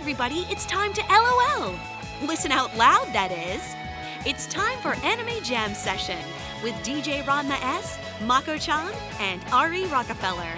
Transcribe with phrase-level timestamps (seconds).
[0.00, 1.74] everybody, it's time to LOL.
[2.22, 3.60] Listen out loud, that is.
[4.26, 6.18] It's time for Anime Jam Session
[6.62, 10.54] with DJ Ranma S, Mako chan, and Ari Rockefeller.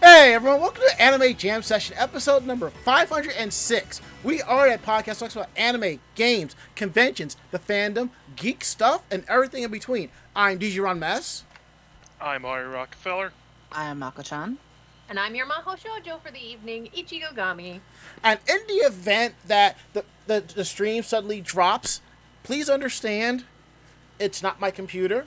[0.00, 4.00] Hey everyone, welcome to Anime Jam Session, episode number 506.
[4.22, 9.24] We are a podcast that talks about anime, games, conventions, the fandom, geek stuff, and
[9.26, 10.08] everything in between.
[10.36, 11.42] I'm DJ Ranma S.
[12.20, 13.32] I'm Ari Rockefeller.
[13.72, 14.58] I am Mako-chan.
[15.08, 17.80] And I'm your Maho Shoujo for the evening, Ichigo Gami.
[18.22, 22.00] And in the event that the, the, the stream suddenly drops,
[22.42, 23.44] please understand
[24.18, 25.26] it's not my computer,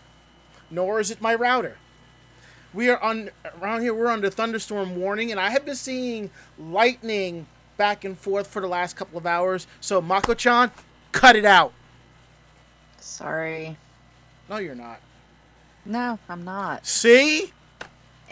[0.71, 1.77] nor is it my router.
[2.73, 3.29] We are on
[3.61, 3.93] around here.
[3.93, 8.67] We're under thunderstorm warning, and I have been seeing lightning back and forth for the
[8.67, 9.67] last couple of hours.
[9.79, 10.71] So Mako-chan,
[11.11, 11.71] cut it out.
[12.99, 13.77] Sorry.
[14.49, 14.99] No, you're not.
[15.85, 16.85] No, I'm not.
[16.85, 17.53] See?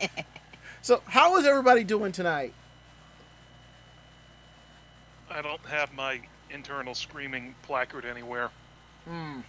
[0.86, 2.54] so, how is everybody doing tonight?
[5.32, 8.52] I don't have my internal screaming placard anywhere.
[9.06, 9.40] Hmm.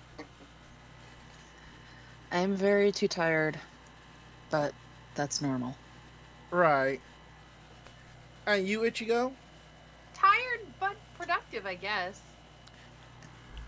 [2.32, 3.58] I'm very too tired,
[4.50, 4.72] but
[5.14, 5.76] that's normal.
[6.50, 7.02] Right.
[8.46, 9.30] And you, Ichigo?
[10.14, 12.18] Tired but productive, I guess.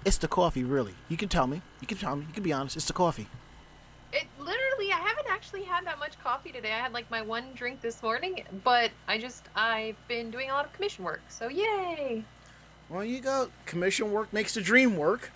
[0.07, 0.95] It's the coffee, really.
[1.11, 1.61] You can tell me.
[1.83, 2.25] You can tell me.
[2.29, 2.77] You can be honest.
[2.77, 3.27] It's the coffee.
[4.13, 6.73] It literally, I haven't actually had that much coffee today.
[6.73, 10.55] I had like my one drink this morning, but I just, I've been doing a
[10.55, 12.25] lot of commission work, so yay!
[12.89, 13.51] Well, you go.
[13.67, 15.31] Commission work makes the dream work.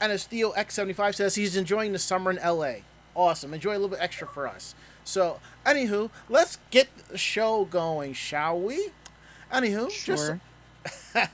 [0.00, 2.76] And as Theo X75 says, he's enjoying the summer in LA.
[3.14, 3.52] Awesome.
[3.52, 4.74] Enjoy a little bit extra for us.
[5.04, 8.90] So, anywho, let's get the show going, shall we?
[9.52, 10.40] Anywho, Sure.
[10.84, 11.14] just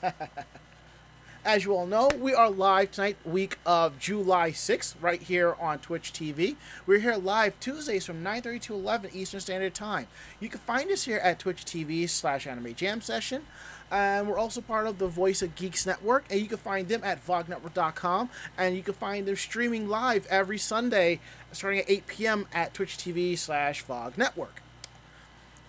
[1.44, 5.80] as you all know, we are live tonight, week of July 6th, right here on
[5.80, 6.54] Twitch TV.
[6.86, 10.06] We're here live Tuesdays from 9.30 to 11 Eastern Standard Time.
[10.38, 13.42] You can find us here at Twitch TV slash Anime Jam Session.
[13.90, 17.02] And we're also part of the Voice of Geeks Network, and you can find them
[17.02, 18.30] at vognetwork.com.
[18.56, 21.18] And you can find them streaming live every Sunday,
[21.50, 22.46] starting at 8 p.m.
[22.52, 24.62] at Twitch TV slash Vog Network.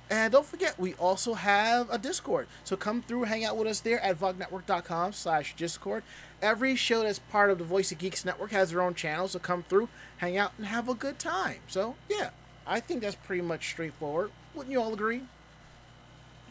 [0.09, 2.47] And don't forget, we also have a Discord.
[2.63, 6.03] So come through, hang out with us there at vognetwork.com slash Discord.
[6.41, 9.39] Every show that's part of the Voice of Geeks Network has their own channel, so
[9.39, 11.59] come through, hang out, and have a good time.
[11.67, 12.31] So, yeah,
[12.67, 14.31] I think that's pretty much straightforward.
[14.53, 15.23] Wouldn't you all agree?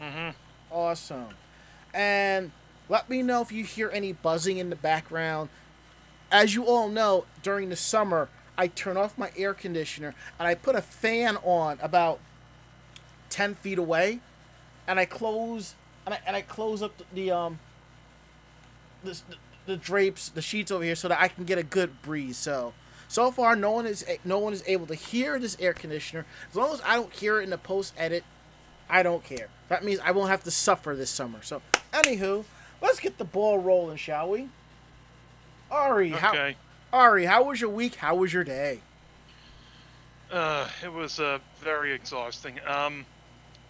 [0.01, 0.31] Mm-hmm.
[0.71, 1.29] Awesome.
[1.93, 2.53] And
[2.89, 5.51] let me know if you hear any buzzing in the background.
[6.31, 10.55] As you all know, during the summer, I turn off my air conditioner and I
[10.55, 12.19] put a fan on about
[13.33, 14.21] 10 feet away
[14.87, 17.59] and I close and I, and I close up the, um
[19.03, 19.19] the,
[19.67, 22.37] the drapes the sheets over here so that I can get a good breeze.
[22.37, 22.75] So
[23.09, 26.27] so far no one is no one is able to hear this air conditioner.
[26.51, 28.23] As long as I don't hear it in the post edit
[28.89, 29.49] I don't care.
[29.69, 31.41] That means I won't have to suffer this summer.
[31.43, 31.63] So
[31.93, 32.45] anywho
[32.83, 34.49] let's get the ball rolling shall we?
[35.71, 36.51] Ari how
[36.93, 37.95] Ari how was your week?
[37.95, 38.81] How was your day?
[40.31, 42.59] Uh, it was uh, very exhausting.
[42.67, 43.05] Um,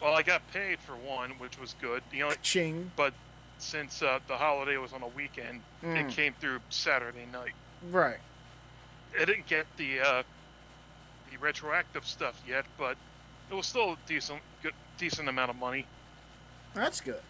[0.02, 2.02] well, I got paid for one, which was good.
[2.10, 3.14] The only, ching but
[3.58, 5.96] since uh, the holiday was on a weekend, Mm.
[5.96, 7.52] it came through Saturday night.
[7.90, 8.18] right
[9.20, 10.22] I didn't get the uh,
[11.30, 12.96] the retroactive stuff yet, but
[13.50, 15.86] it was still a decent, good, decent amount of money.
[16.74, 17.20] that's good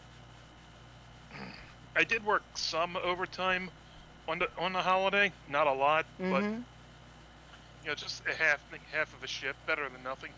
[1.97, 3.71] I did work some overtime
[4.29, 6.65] on the on the holiday, not a lot, but Mhm.
[7.83, 8.61] you know, just a half
[8.93, 10.33] half of a shift, better than nothing.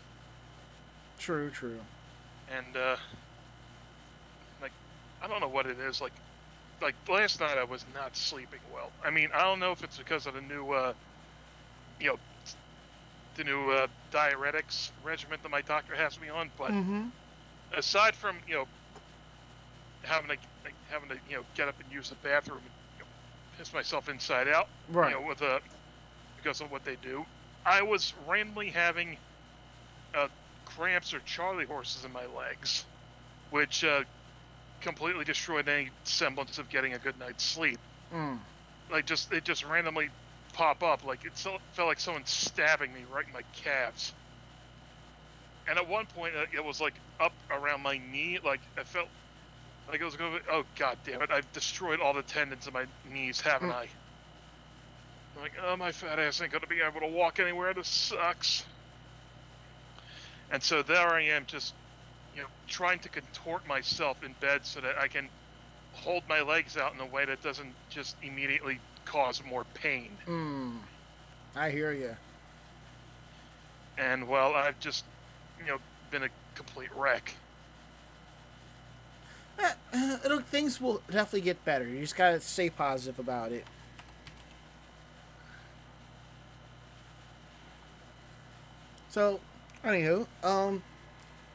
[1.19, 1.79] true true
[2.51, 2.95] And uh,
[4.61, 4.71] like,
[5.21, 6.01] I don't know what it is.
[6.01, 6.13] Like,
[6.81, 8.91] like last night I was not sleeping well.
[9.03, 10.93] I mean, I don't know if it's because of the new, uh,
[11.99, 12.19] you know,
[13.35, 17.07] the new uh, diuretics regimen that my doctor has me on, but mm-hmm.
[17.75, 18.67] aside from you know
[20.03, 23.03] having to like, having to you know get up and use the bathroom and you
[23.03, 23.09] know,
[23.57, 25.59] piss myself inside out, right you know, with a
[26.37, 27.25] because of what they do.
[27.65, 29.17] I was randomly having
[30.13, 30.27] uh,
[30.65, 32.85] cramps or charley horses in my legs,
[33.51, 34.03] which uh,
[34.81, 37.79] completely destroyed any semblance of getting a good night's sleep.
[38.13, 38.39] Mm.
[38.91, 40.09] Like just it just randomly
[40.53, 44.13] pop up, like it so- felt like someone stabbing me right in my calves.
[45.67, 49.07] And at one point, uh, it was like up around my knee, like I felt
[49.89, 50.33] like it was going.
[50.33, 51.31] to Oh god damn it!
[51.31, 53.73] I've destroyed all the tendons in my knees, haven't Mm.
[53.75, 53.87] I?
[55.35, 57.73] I'm like, oh, my fat ass ain't gonna be able to walk anywhere.
[57.73, 58.63] This sucks.
[60.51, 61.73] And so there I am, just
[62.35, 65.29] you know, trying to contort myself in bed so that I can
[65.93, 70.11] hold my legs out in a way that doesn't just immediately cause more pain.
[70.27, 70.77] Mm.
[71.55, 72.15] I hear you.
[73.97, 75.05] And well, I've just
[75.59, 75.77] you know
[76.11, 77.33] been a complete wreck.
[79.57, 81.87] uh, it'll, things will definitely get better.
[81.87, 83.65] You just gotta stay positive about it.
[89.09, 89.39] So,
[89.85, 90.83] anywho, um,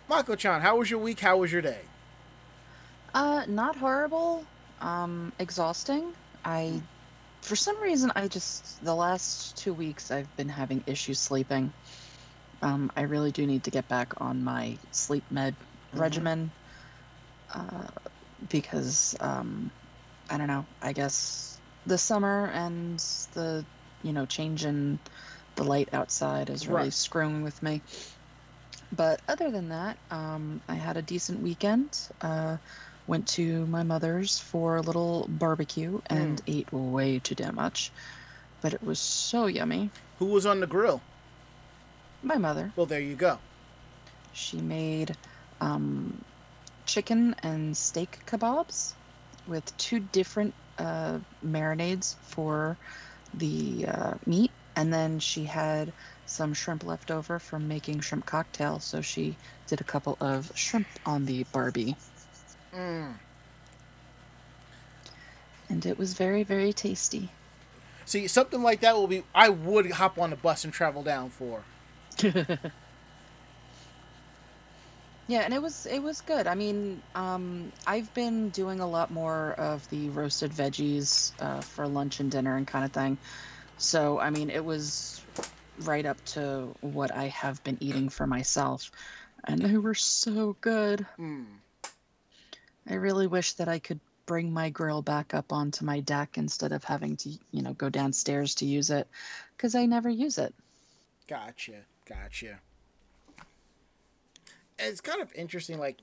[0.09, 1.21] Mako-chan, how was your week?
[1.21, 1.79] How was your day?
[3.15, 4.45] Uh, not horrible.
[4.81, 6.13] Um, exhausting.
[6.45, 6.81] I,
[7.43, 11.73] for some reason, I just the last two weeks I've been having issues sleeping.
[12.63, 15.55] Um, I really do need to get back on my sleep med
[15.93, 16.01] Mhm.
[16.01, 16.51] regimen.
[17.53, 17.87] Uh,
[18.49, 19.71] because um,
[20.31, 20.65] I don't know.
[20.81, 22.99] I guess the summer and
[23.35, 23.65] the
[24.03, 24.99] you know change in
[25.57, 26.93] the light outside is really Right.
[26.93, 27.83] screwing with me.
[28.97, 31.99] But other than that, um, I had a decent weekend.
[32.21, 32.57] Uh,
[33.07, 37.91] went to my mother's for a little barbecue and ate way too damn much.
[38.61, 39.91] But it was so yummy.
[40.19, 41.01] Who was on the grill?
[42.23, 43.39] My mother, Well, there you go.
[44.33, 45.17] she made
[45.61, 46.23] um,
[46.87, 48.93] chicken and steak kebabs
[49.49, 52.77] with two different uh, marinades for
[53.35, 54.51] the uh, meat.
[54.77, 55.93] And then she had
[56.31, 58.79] some shrimp left over from making shrimp cocktail.
[58.79, 59.37] So she
[59.67, 61.97] did a couple of shrimp on the Barbie.
[62.75, 63.15] Mm.
[65.69, 67.31] And it was very, very tasty.
[68.05, 69.23] See, something like that will be.
[69.35, 71.63] I would hop on the bus and travel down for.
[75.31, 76.49] Yeah, and it was it was good.
[76.49, 81.87] I mean, um, I've been doing a lot more of the roasted veggies uh, for
[81.87, 83.17] lunch and dinner and kind of thing.
[83.79, 85.20] So, I mean, it was
[85.81, 88.91] right up to what I have been eating for myself,
[89.45, 91.07] and they were so good.
[91.19, 91.47] Mm.
[92.89, 96.73] I really wish that I could bring my grill back up onto my deck instead
[96.73, 99.09] of having to, you know, go downstairs to use it,
[99.57, 100.55] because I never use it.
[101.27, 102.61] Gotcha, gotcha.
[104.79, 105.79] It's kind of interesting.
[105.79, 105.99] Like,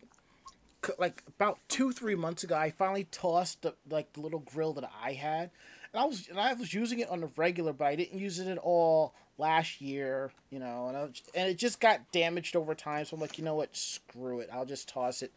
[0.99, 4.89] like about two, three months ago, I finally tossed the like the little grill that
[5.03, 5.49] I had,
[5.91, 8.39] and I was and I was using it on the regular, but I didn't use
[8.39, 10.31] it at all last year.
[10.49, 11.01] You know, and I
[11.35, 13.05] and it just got damaged over time.
[13.05, 13.75] So I'm like, you know what?
[13.75, 14.49] Screw it.
[14.51, 15.31] I'll just toss it.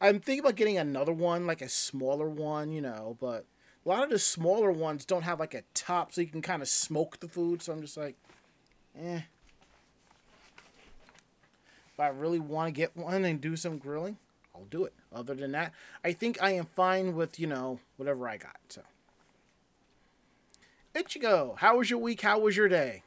[0.00, 2.72] I'm thinking about getting another one, like a smaller one.
[2.72, 3.44] You know, but
[3.84, 6.62] a lot of the smaller ones don't have like a top, so you can kind
[6.62, 7.62] of smoke the food.
[7.62, 8.16] So I'm just like,
[9.00, 9.20] eh.
[11.92, 14.18] If I really want to get one and do some grilling,
[14.54, 14.92] I'll do it.
[15.14, 15.72] Other than that,
[16.04, 18.56] I think I am fine with, you know, whatever I got.
[18.68, 18.82] So,
[20.94, 22.20] Ichigo, how was your week?
[22.20, 23.02] How was your day?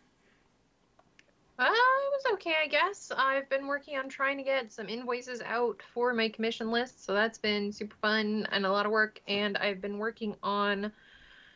[2.34, 3.12] Okay, I guess.
[3.16, 7.14] I've been working on trying to get some invoices out for my commission list, so
[7.14, 9.20] that's been super fun and a lot of work.
[9.28, 10.92] And I've been working on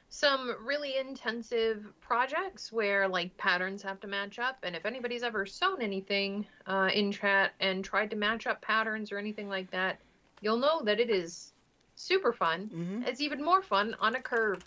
[0.10, 4.58] some really intensive projects where like patterns have to match up.
[4.64, 9.12] And if anybody's ever sewn anything uh, in chat and tried to match up patterns
[9.12, 10.00] or anything like that,
[10.42, 11.54] you'll know that it is
[11.96, 12.70] super fun.
[12.74, 13.04] Mm-hmm.
[13.04, 14.64] It's even more fun on a curve.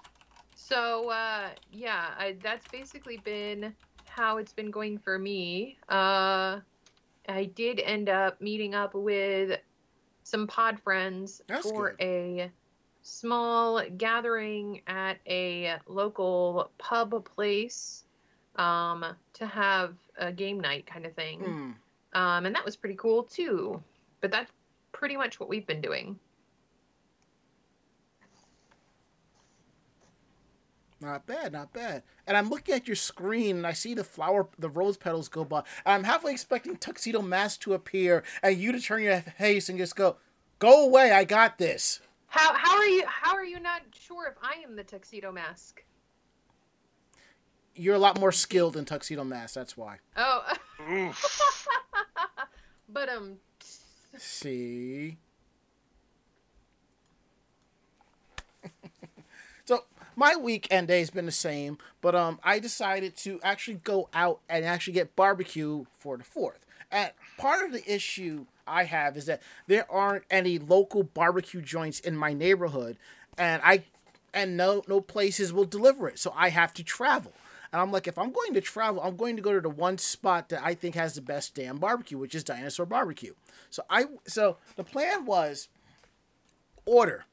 [0.55, 3.75] So uh, yeah, I, that's basically been
[4.17, 5.77] how it's been going for me.
[5.89, 6.61] Uh,
[7.29, 9.61] I did end up meeting up with
[10.23, 12.07] some pod friends That's for good.
[12.07, 12.51] a
[13.03, 18.05] small gathering at a local pub place
[18.57, 19.05] um,
[19.35, 21.41] to have a game night kind of thing.
[22.15, 22.19] Mm.
[22.19, 23.83] Um, and that was pretty cool too.
[24.23, 24.51] But that's
[24.93, 26.19] pretty much what we've been doing.
[31.01, 32.03] Not bad, not bad.
[32.27, 35.45] And I'm looking at your screen and I see the flower, the rose petals go
[35.45, 35.59] by.
[35.85, 39.79] And I'm halfway expecting Tuxedo Mask to appear and you to turn your face and
[39.79, 40.17] just go,
[40.59, 42.01] go away, I got this.
[42.29, 45.85] How how are you how are you not sure if I am the tuxedo mask?
[47.75, 49.99] You're a lot more skilled than Tuxedo Mask, that's why.
[50.17, 50.43] Oh,
[52.89, 53.37] but um,
[54.17, 55.19] See?
[59.67, 59.85] so
[60.17, 64.41] my weekend day has been the same, but um, I decided to actually go out
[64.49, 66.65] and actually get barbecue for the fourth.
[66.91, 72.01] And part of the issue I have is that there aren't any local barbecue joints
[72.01, 72.97] in my neighborhood,
[73.37, 73.85] and I
[74.33, 77.33] and no no places will deliver it, so I have to travel.
[77.73, 79.99] And I'm like, if I'm going to travel, I'm going to go to the one
[79.99, 83.35] spot that I think has the best damn barbecue, which is Dinosaur Barbecue.
[83.71, 85.69] So I so the plan was
[86.87, 87.25] order,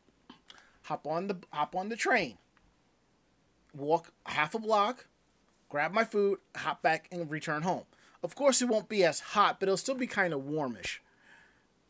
[0.83, 2.37] hop on the hop on the train,
[3.73, 5.07] walk half a block,
[5.69, 7.83] grab my food, hop back and return home.
[8.21, 11.01] Of course it won't be as hot, but it'll still be kind of warmish.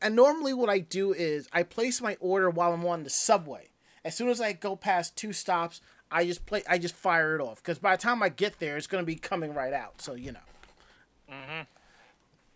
[0.01, 3.69] And normally what I do is I place my order while I'm on the subway.
[4.03, 5.79] As soon as I go past two stops,
[6.11, 8.77] I just play I just fire it off because by the time I get there
[8.77, 10.01] it's going to be coming right out.
[10.01, 10.39] So, you know.
[11.29, 11.61] hmm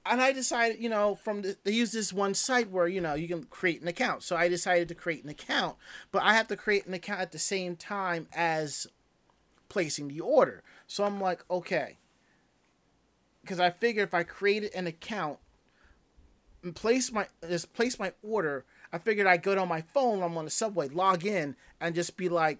[0.09, 3.13] and I decided, you know, from the, they use this one site where you know
[3.13, 4.23] you can create an account.
[4.23, 5.75] So I decided to create an account,
[6.11, 8.87] but I have to create an account at the same time as
[9.69, 10.63] placing the order.
[10.87, 11.97] So I'm like, okay,
[13.41, 15.39] because I figured if I created an account
[16.63, 20.21] and place my just place my order, I figured I'd go to my phone.
[20.21, 22.59] I'm on the subway, log in, and just be like,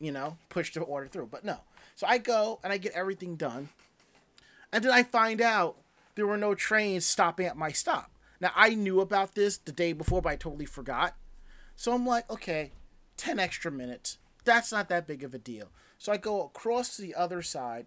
[0.00, 1.26] you know, push the order through.
[1.26, 1.60] But no,
[1.94, 3.68] so I go and I get everything done,
[4.72, 5.76] and then I find out
[6.14, 8.10] there were no trains stopping at my stop.
[8.40, 11.16] Now I knew about this the day before, but I totally forgot.
[11.74, 12.72] So I'm like, okay,
[13.16, 14.18] ten extra minutes.
[14.44, 15.68] That's not that big of a deal.
[15.98, 17.86] So I go across to the other side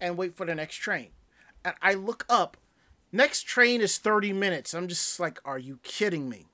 [0.00, 1.08] and wait for the next train.
[1.64, 2.56] And I look up.
[3.12, 4.74] Next train is 30 minutes.
[4.74, 6.46] I'm just like, are you kidding me?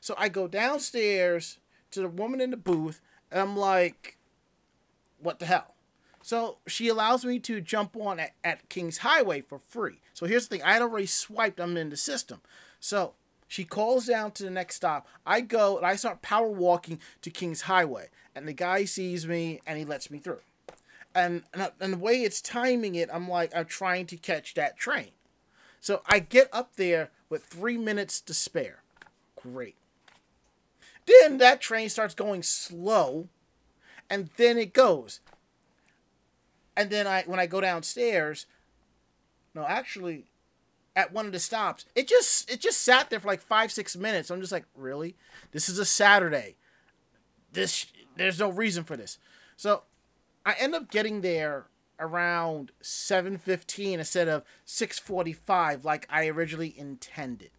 [0.00, 1.58] So I go downstairs
[1.90, 4.16] to the woman in the booth and I'm like,
[5.18, 5.74] what the hell?
[6.22, 10.00] So she allows me to jump on at, at King's Highway for free.
[10.14, 12.40] So here's the thing I had already swiped, I'm in the system.
[12.78, 13.14] So
[13.48, 15.06] she calls down to the next stop.
[15.26, 18.08] I go and I start power walking to King's Highway.
[18.40, 20.40] And the guy sees me and he lets me through.
[21.14, 25.10] And, and, the way it's timing it, I'm like, I'm trying to catch that train.
[25.80, 28.82] So I get up there with three minutes to spare.
[29.34, 29.76] Great.
[31.06, 33.28] Then that train starts going slow,
[34.08, 35.20] and then it goes
[36.80, 38.46] and then I when I go downstairs,
[39.54, 40.24] no, actually,
[40.96, 43.96] at one of the stops, it just it just sat there for like five six
[43.96, 44.30] minutes.
[44.30, 45.14] I'm just like, really?
[45.52, 46.56] This is a Saturday.
[47.52, 47.84] This
[48.16, 49.18] there's no reason for this.
[49.56, 49.82] So
[50.44, 51.66] I end up getting there
[51.98, 57.50] around 7:15 instead of 6:45 like I originally intended.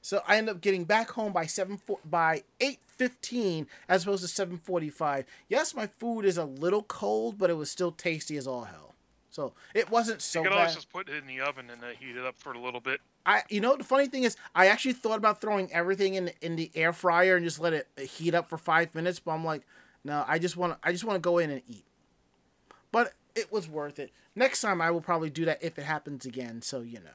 [0.00, 4.28] So I end up getting back home by 7 by 8 15 as opposed to
[4.28, 5.24] 745.
[5.48, 8.94] Yes, my food is a little cold, but it was still tasty as all hell.
[9.30, 10.58] So it wasn't so you could bad.
[10.60, 12.80] always just put it in the oven and uh, heat it up for a little
[12.80, 13.00] bit.
[13.28, 16.56] I, you know, the funny thing is, I actually thought about throwing everything in in
[16.56, 19.20] the air fryer and just let it heat up for five minutes.
[19.20, 19.66] But I'm like,
[20.02, 21.84] no, I just want I just want to go in and eat.
[22.90, 24.12] But it was worth it.
[24.34, 26.62] Next time I will probably do that if it happens again.
[26.62, 27.10] So you know.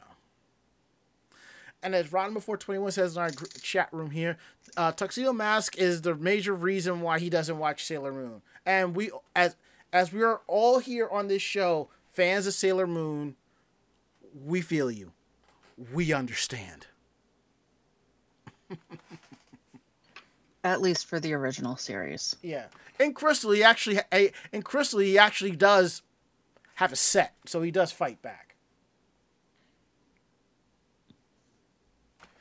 [1.81, 4.37] And as Rotten Before 21 says in our chat room here,
[4.77, 8.41] uh, Tuxedo Mask is the major reason why he doesn't watch Sailor Moon.
[8.67, 9.55] And we, as
[9.91, 13.35] as we are all here on this show, fans of Sailor Moon,
[14.45, 15.11] we feel you.
[15.93, 16.87] We understand.
[20.63, 22.35] At least for the original series.
[22.41, 22.67] Yeah.
[22.99, 23.99] In Crystal, he actually,
[24.51, 26.01] in Crystal, he actually does
[26.75, 28.55] have a set, so he does fight back.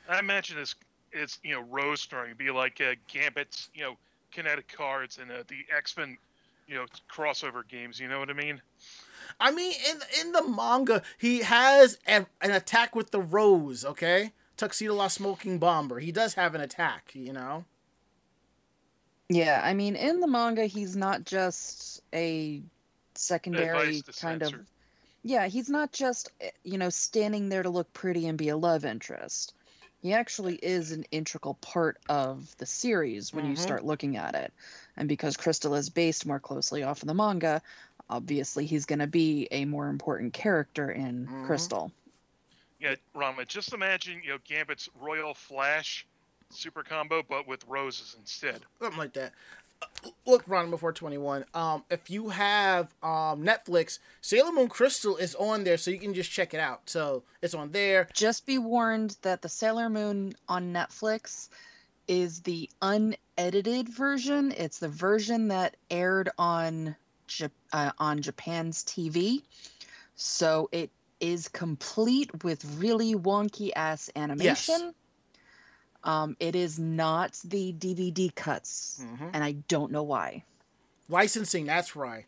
[0.07, 0.75] I imagine it's
[1.11, 3.97] it's you know Rose story be like uh, Gambit's you know
[4.31, 6.17] kinetic cards and uh, the X Men
[6.67, 7.99] you know crossover games.
[7.99, 8.61] You know what I mean?
[9.39, 13.83] I mean, in in the manga, he has a, an attack with the rose.
[13.85, 15.99] Okay, Tuxedo La Smoking Bomber.
[15.99, 17.11] He does have an attack.
[17.13, 17.65] You know.
[19.29, 22.61] Yeah, I mean, in the manga, he's not just a
[23.15, 24.53] secondary Advice kind of.
[25.23, 28.57] Yeah, he's not just eh, you know standing there to look pretty and be a
[28.57, 29.53] love interest.
[30.01, 33.59] He actually is an integral part of the series when you Mhm.
[33.59, 34.51] start looking at it.
[34.97, 37.61] And because Crystal is based more closely off of the manga,
[38.23, 41.45] obviously he's going to be a more important character in Mhm.
[41.47, 41.91] Crystal.
[42.79, 43.45] Yeah, Rama.
[43.45, 46.05] Just imagine you know Gambit's Royal Flash
[46.49, 48.61] super combo, but with roses instead.
[48.79, 49.33] something like that.
[49.81, 51.43] Uh, Look, Ron, before twenty one.
[51.55, 56.13] Um, if you have um Netflix, Sailor Moon Crystal is on there, so you can
[56.13, 56.87] just check it out.
[56.89, 58.07] So it's on there.
[58.13, 61.49] Just be warned that the Sailor Moon on Netflix
[62.07, 64.51] is the unedited version.
[64.51, 66.95] It's the version that aired on Jap-
[67.71, 69.43] uh, on Japan's TV.
[70.15, 74.93] So it is complete with really wonky ass animation.
[76.03, 79.29] Um, it is not the DVD cuts, Mhm.
[79.33, 80.43] and I don't know why.
[81.07, 82.25] Licensing, that's right.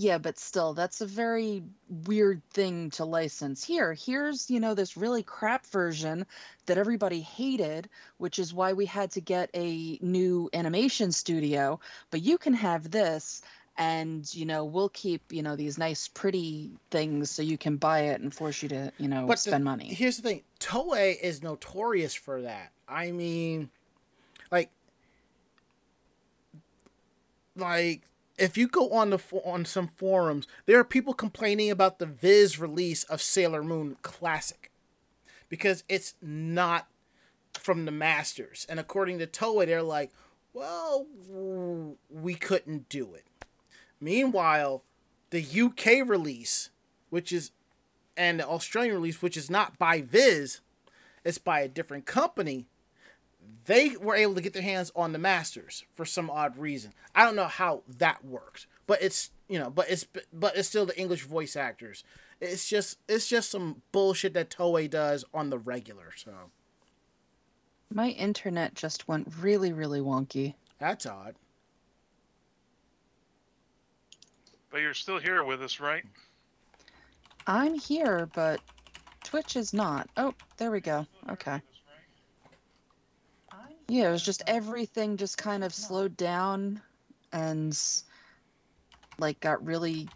[0.00, 1.62] Yeah, but still, that's a very
[2.06, 3.62] weird thing to license.
[3.62, 6.24] Here, here's, you know, this really crap version
[6.64, 11.80] that everybody hated, which is why we had to get a new animation studio.
[12.10, 13.42] But you can have this,
[13.76, 18.04] and, you know, we'll keep, you know, these nice, pretty things so you can buy
[18.04, 19.92] it and force you to, you know, But the- spend money.
[19.92, 22.72] Here's the thing: Toei is notorious for that.
[22.88, 23.68] I mean,
[24.50, 24.70] like,
[27.54, 28.00] like
[28.40, 32.58] if you go on the on some forums, there are people complaining about the Viz
[32.58, 34.70] release of Sailor Moon Classic
[35.48, 36.88] because it's not
[37.54, 40.10] from the masters, and according to Toei, they're like,
[40.52, 41.06] well,
[42.08, 43.24] we couldn't do it.
[44.00, 44.82] Meanwhile,
[45.30, 46.70] the UK release,
[47.10, 47.50] which is,
[48.16, 50.60] and the Australian release, which is not by Viz,
[51.24, 52.66] it's by a different company.
[53.70, 56.92] They were able to get their hands on the masters for some odd reason.
[57.14, 60.86] I don't know how that worked, but it's you know, but it's but it's still
[60.86, 62.02] the English voice actors.
[62.40, 66.10] It's just it's just some bullshit that Toei does on the regular.
[66.16, 66.32] So
[67.94, 70.54] My internet just went really, really wonky.
[70.80, 71.36] that's odd.
[74.70, 76.04] But you're still here with us, right?
[77.46, 78.60] I'm here, but
[79.22, 80.10] Twitch is not.
[80.16, 81.06] Oh, there we go.
[81.30, 81.62] Okay.
[83.90, 86.80] Yeah, it was just everything just kind of slowed down
[87.32, 87.76] and
[89.18, 90.08] like got really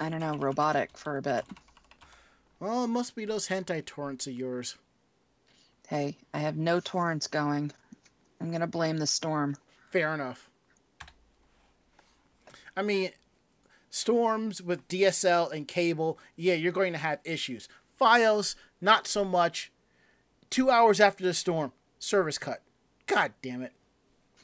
[0.00, 1.44] I don't know, robotic for a bit.
[2.58, 4.76] Well, it must be those hentai torrents of yours.
[5.86, 7.70] Hey, I have no torrents going.
[8.40, 9.54] I'm gonna blame the storm.
[9.92, 10.50] Fair enough.
[12.76, 13.10] I mean,
[13.88, 17.68] storms with DSL and cable, yeah, you're going to have issues.
[17.96, 19.70] Files, not so much.
[20.50, 21.70] Two hours after the storm,
[22.04, 22.62] service cut.
[23.06, 23.72] God damn it.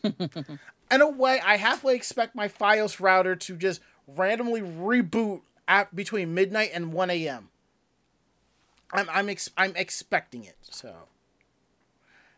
[0.91, 6.35] In a way, I halfway expect my Fios router to just randomly reboot at between
[6.35, 7.49] midnight and 1 a.m.
[8.93, 10.57] I'm I'm ex- I'm expecting it.
[10.63, 10.93] So,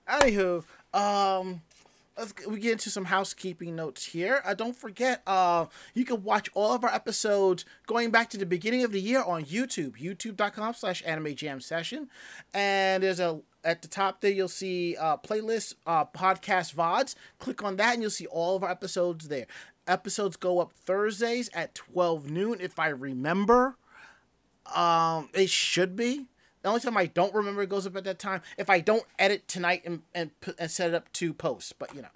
[0.06, 1.62] anywho, um,
[2.16, 4.42] let's we get into some housekeeping notes here.
[4.44, 8.46] Uh, don't forget, uh, you can watch all of our episodes going back to the
[8.46, 12.08] beginning of the year on YouTube, youtube.com slash anime jam session.
[12.52, 17.14] And there's a at the top there you'll see uh playlist uh podcast VODs.
[17.38, 19.46] Click on that and you'll see all of our episodes there.
[19.86, 23.76] Episodes go up Thursdays at 12 noon, if I remember.
[24.74, 26.26] Um, it should be.
[26.62, 29.04] The only time I don't remember it goes up at that time if I don't
[29.18, 31.78] edit tonight and and, and set it up to post.
[31.78, 32.08] But you know,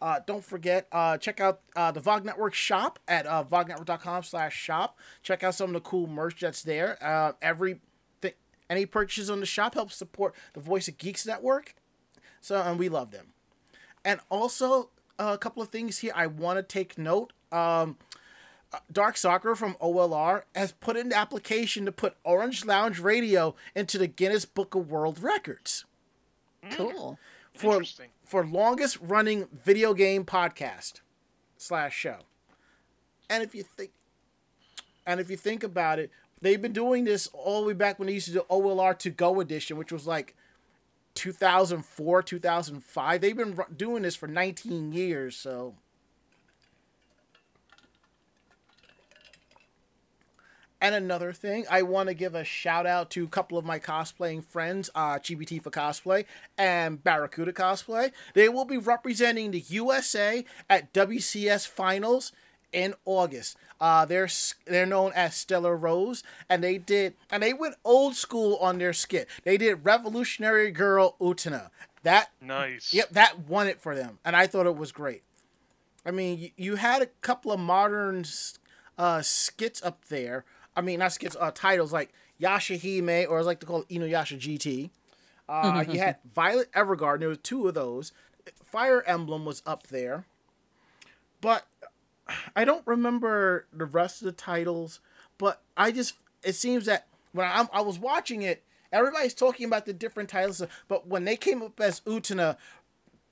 [0.00, 4.56] uh, don't forget uh, check out uh, the Vog Network shop at uh, vognetwork.com slash
[4.56, 4.98] shop.
[5.22, 6.98] Check out some of the cool merch that's there.
[7.02, 7.80] Uh, every
[8.22, 8.36] th-
[8.68, 11.74] any purchases on the shop helps support the Voice of Geeks Network.
[12.40, 13.34] So and we love them.
[14.04, 17.32] And also a couple of things here I want to take note.
[17.52, 17.98] Um,
[18.92, 24.06] DarkSakura from OLR has put in the application to put Orange Lounge Radio into the
[24.06, 25.84] Guinness Book of World Records
[26.64, 26.76] mm.
[26.76, 27.18] Cool.
[27.54, 28.10] for Interesting.
[28.24, 31.00] for longest running video game podcast
[31.56, 32.18] slash show.
[33.28, 33.90] And if you think
[35.06, 38.06] and if you think about it, they've been doing this all the way back when
[38.06, 40.36] they used to do OLR to go edition, which was like
[41.14, 43.20] 2004, 2005.
[43.20, 45.74] They've been doing this for 19 years, so
[50.80, 53.78] And another thing, I want to give a shout out to a couple of my
[53.78, 56.24] cosplaying friends, uh, Chibi for Cosplay
[56.56, 58.12] and Barracuda Cosplay.
[58.34, 62.32] They will be representing the USA at WCS Finals
[62.72, 63.56] in August.
[63.80, 64.28] Uh, they're
[64.66, 68.92] they're known as Stellar Rose, and they did and they went old school on their
[68.92, 69.28] skit.
[69.44, 71.70] They did Revolutionary Girl Utena.
[72.02, 72.94] That Nice.
[72.94, 75.22] Yep, that won it for them, and I thought it was great.
[76.04, 78.24] I mean, you, you had a couple of modern
[78.96, 80.44] uh, skits up there.
[80.80, 83.88] I mean, not skits, uh, titles like Yashahime, or as I like to call it,
[83.90, 84.88] Inuyasha GT.
[85.46, 87.20] Uh, you had Violet Evergarden.
[87.20, 88.12] There was two of those.
[88.64, 90.24] Fire Emblem was up there,
[91.42, 91.66] but
[92.56, 95.00] I don't remember the rest of the titles.
[95.36, 99.84] But I just it seems that when I'm, I was watching it, everybody's talking about
[99.84, 100.62] the different titles.
[100.88, 102.56] But when they came up as Utena,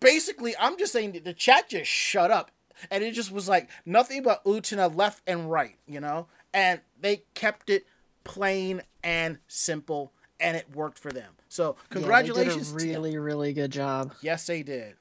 [0.00, 2.50] basically I'm just saying that the chat just shut up,
[2.90, 6.26] and it just was like nothing but Utena left and right, you know.
[6.52, 7.86] And they kept it
[8.24, 11.32] plain and simple, and it worked for them.
[11.48, 12.72] So congratulations!
[12.72, 14.14] Yeah, they did a really, really good job.
[14.20, 14.96] Yes, they did.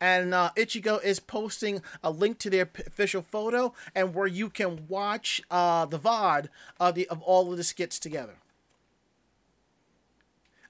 [0.00, 4.86] And uh, Ichigo is posting a link to their official photo and where you can
[4.88, 6.48] watch uh, the VOD
[6.80, 8.34] of, the, of all of the skits together.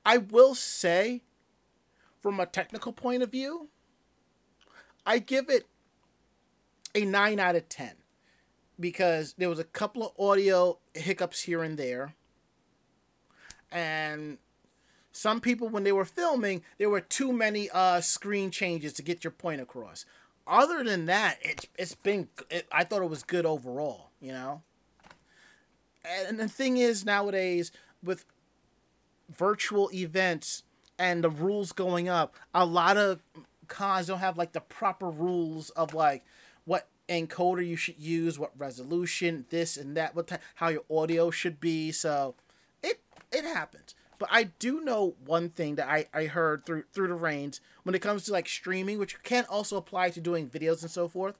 [0.04, 1.22] I will say,
[2.20, 3.68] from a technical point of view,
[5.06, 5.66] I give it
[6.94, 7.92] a 9 out of 10
[8.83, 12.14] because there was a couple of audio hiccups here and there.
[13.71, 14.37] And
[15.12, 19.23] some people when they were filming there were too many uh screen changes to get
[19.23, 20.07] your point across
[20.47, 24.62] other than that it's it's been it, i thought it was good overall you know
[26.27, 27.71] and the thing is nowadays
[28.03, 28.25] with
[29.37, 30.62] virtual events
[30.99, 33.23] and the rules going up a lot of
[33.68, 36.25] cons don't have like the proper rules of like
[36.64, 41.61] what encoder you should use what resolution this and that what how your audio should
[41.61, 42.35] be so
[42.83, 47.09] it it happens but I do know one thing that I, I heard through through
[47.09, 50.83] the reins when it comes to like streaming, which can also apply to doing videos
[50.83, 51.35] and so forth.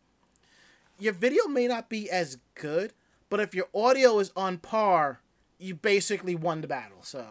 [0.99, 2.93] your video may not be as good,
[3.31, 5.21] but if your audio is on par,
[5.61, 6.99] you basically won the battle.
[7.03, 7.25] So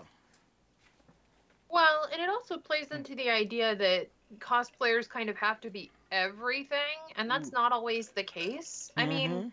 [1.69, 4.07] Well, and it also plays into the idea that
[4.39, 6.77] cosplayers kind of have to be everything,
[7.15, 8.91] and that's not always the case.
[8.97, 9.51] I mean, Mhm.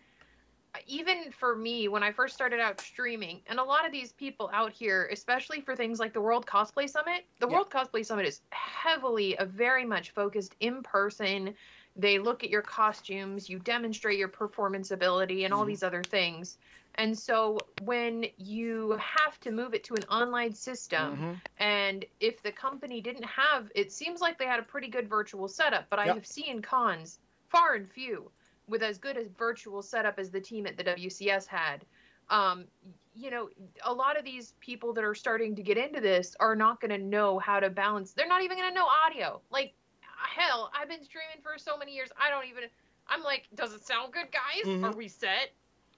[0.85, 4.49] even for me, when I first started out streaming, and a lot of these people
[4.53, 7.53] out here, especially for things like the World Cosplay Summit, the Yeah.
[7.53, 11.55] World Cosplay Summit is heavily, a very much focused in person.
[11.95, 15.67] They look at your costumes, you demonstrate your performance ability, and all Mhm.
[15.67, 16.59] these other things.
[16.95, 21.41] And so when you have to move it to an online system, Mhm.
[21.57, 25.47] and if the company didn't have, it seems like they had a pretty good virtual
[25.47, 28.31] setup, but I have seen cons, far and few,
[28.67, 31.85] with as good a virtual setup as the team at the WCS had.
[32.29, 32.67] Um,
[33.15, 33.49] you know,
[33.83, 36.91] a lot of these people that are starting to get into this are not going
[36.91, 38.13] to know how to balance.
[38.13, 39.41] They're not even going to know audio.
[39.49, 42.09] Like, hell, I've been streaming for so many years.
[42.17, 42.65] I don't even.
[43.07, 44.65] I'm like, does it sound good, guys?
[44.65, 44.83] Mhm.
[44.83, 45.51] Are we set?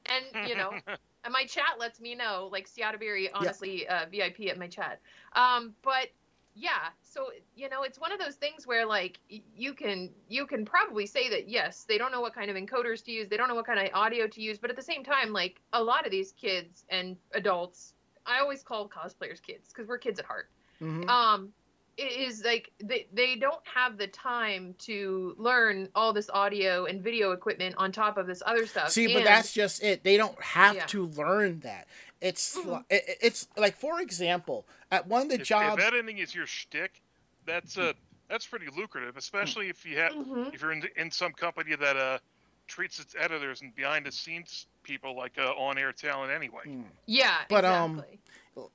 [0.07, 0.73] And you know,
[1.23, 2.99] and my chat lets me know, like Seattle
[3.33, 4.99] honestly, uh, VIP at my chat.
[5.33, 6.07] Um, but
[6.53, 9.19] yeah, so you know, it's one of those things where like
[9.55, 13.03] you can you can probably say that yes, they don't know what kind of encoders
[13.05, 15.03] to use, they don't know what kind of audio to use, but at the same
[15.03, 17.93] time, like a lot of these kids and adults,
[18.25, 20.49] I always call cosplayers kids because we're kids at heart
[20.81, 21.09] Mhm.
[21.09, 21.53] um
[22.01, 27.31] is like they, they don't have the time to learn all this audio and video
[27.31, 30.03] equipment on top of this other stuff See, but that's just it.
[30.03, 30.85] They don't have Yeah.
[30.87, 31.87] to learn that.
[32.19, 32.83] It's Mhm.
[32.89, 35.83] it, it's like for example, at one of the If, if jobs.
[35.83, 37.01] editing is your shtick,
[37.45, 37.93] that's uh
[38.27, 40.53] that's pretty lucrative, especially if you have Mhm.
[40.53, 42.19] if you're in, in some company that uh
[42.67, 46.63] treats its editors and behind the scenes people like uh, on air talent anyway.
[46.65, 46.85] Mm.
[47.05, 48.19] yeah But, um, exactly.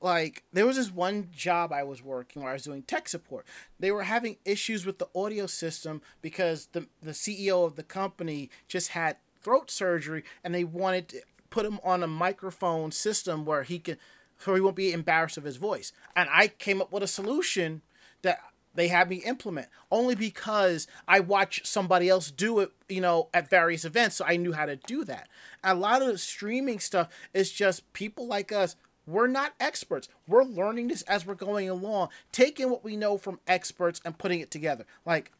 [0.01, 3.45] Like there was this one job I was working where I was doing tech support.
[3.79, 8.49] They were having issues with the audio system because the the CEO of the company
[8.67, 13.63] just had throat surgery and they wanted to put him on a microphone system where
[13.63, 13.97] he can
[14.39, 15.91] so he won't be embarrassed of his voice.
[16.15, 17.81] And I came up with a solution
[18.21, 18.39] that
[18.75, 23.49] they had me implement only because I watched somebody else do it, you know, at
[23.49, 25.27] various events, so I knew how to do that.
[25.63, 28.75] A lot of the streaming stuff is just people like us.
[29.07, 30.09] We're not experts.
[30.27, 34.41] We're learning this as we're going along, taking what we know from experts and putting
[34.41, 34.85] it together.
[35.05, 35.31] Like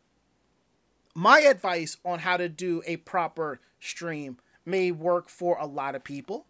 [1.13, 6.03] my advice on how to do a proper stream may work for a lot of
[6.03, 6.45] people.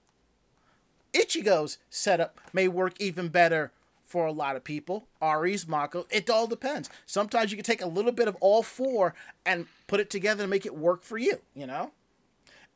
[1.13, 3.71] Ichigo's setup may work even better
[4.05, 5.07] for a lot of people.
[5.21, 6.89] Ari's, Mako, it all depends.
[7.05, 10.47] Sometimes you can take a little bit of all four and put it together to
[10.47, 11.91] make it work for you, you know?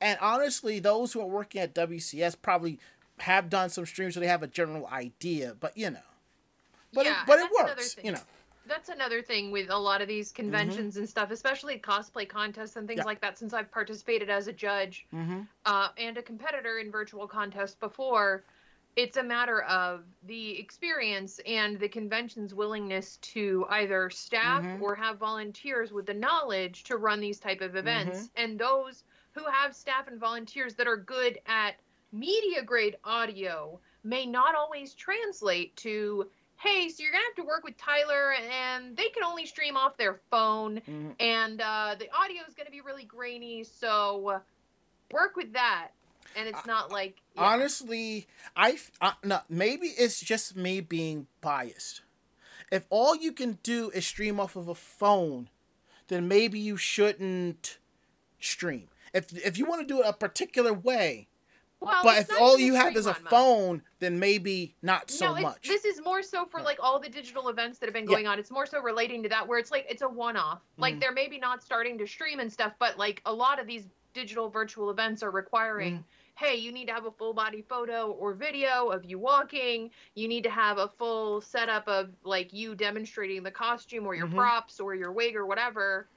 [0.01, 2.80] And honestly, those who are working at WCS probably
[3.22, 6.00] have done some streams so they have a general idea, but you know.
[6.94, 8.20] But Yeah, it, but it works, you know.
[8.68, 12.88] that's another thing with a lot of these conventions and stuff especially cosplay contests and
[12.88, 13.06] things Mm-hmm.
[13.08, 13.12] Yeah.
[13.12, 15.42] like that since i've participated as a judge Mm-hmm.
[15.66, 18.44] uh, and a competitor in virtual contests before
[18.98, 24.82] it's a matter of the experience and the convention's willingness to either staff Mhm.
[24.82, 28.42] or have volunteers with the knowledge to run these type of events Mm-hmm.
[28.44, 31.76] and those who have staff and volunteers that are good at
[32.12, 37.63] media grade audio may not always translate to hey so you're gonna have to work
[37.63, 41.15] with tyler and they can only stream off their phone Mhm.
[41.19, 44.39] and uh, the audio is to be really grainy so uh,
[45.12, 45.89] work with that
[46.36, 47.43] and it's not like yeah.
[47.43, 52.02] Honestly, I uh, no, maybe it's just me being biased.
[52.71, 55.50] If all you can do is stream off of a phone,
[56.08, 57.80] then maybe you shouldn't
[58.39, 58.88] stream.
[59.13, 61.28] If if you want to do it a particular way,
[61.82, 63.30] well, but if all you have is a on, Mom.
[63.30, 65.67] phone, then maybe not so no, much.
[65.67, 68.12] this is more so for like all the digital events that have been Yeah.
[68.15, 68.39] going on.
[68.39, 70.62] It's more so relating to that, where it's like it's a one-off.
[70.78, 71.00] Like Mhm.
[71.02, 74.50] they're maybe not starting to stream and stuff, but like a lot of these digital
[74.50, 76.04] virtual events are requiring, Mm.
[76.36, 79.89] hey, you need to have a full body photo or video of you walking.
[80.15, 84.28] You need to have a full setup of like you demonstrating the costume or your
[84.28, 84.36] Mhm.
[84.36, 86.08] props or your wig or whatever,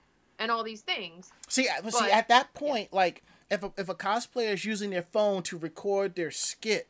[0.40, 1.32] and all these things.
[1.48, 3.22] See, uh, see, at that point, like
[3.54, 6.88] if a, if a cosplayer is using their phone to record their skit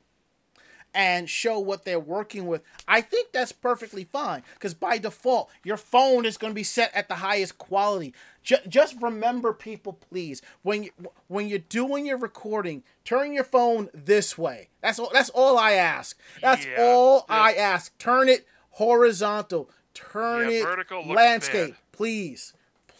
[0.96, 4.42] and show what they're working with, I think that's perfectly fine.
[4.54, 8.14] Because by default, your phone is going to be set at the highest quality.
[8.44, 10.90] Ju- just remember, people, please, when you,
[11.26, 14.68] when you're doing your recording, turn your phone this way.
[14.82, 15.10] That's all.
[15.12, 16.16] That's all I ask.
[16.40, 17.34] That's Yeah, all yeah.
[17.42, 17.96] I ask.
[17.98, 19.70] Turn it horizontal.
[19.94, 21.78] Turn Yeah, it landscape, bad.
[21.92, 22.52] please.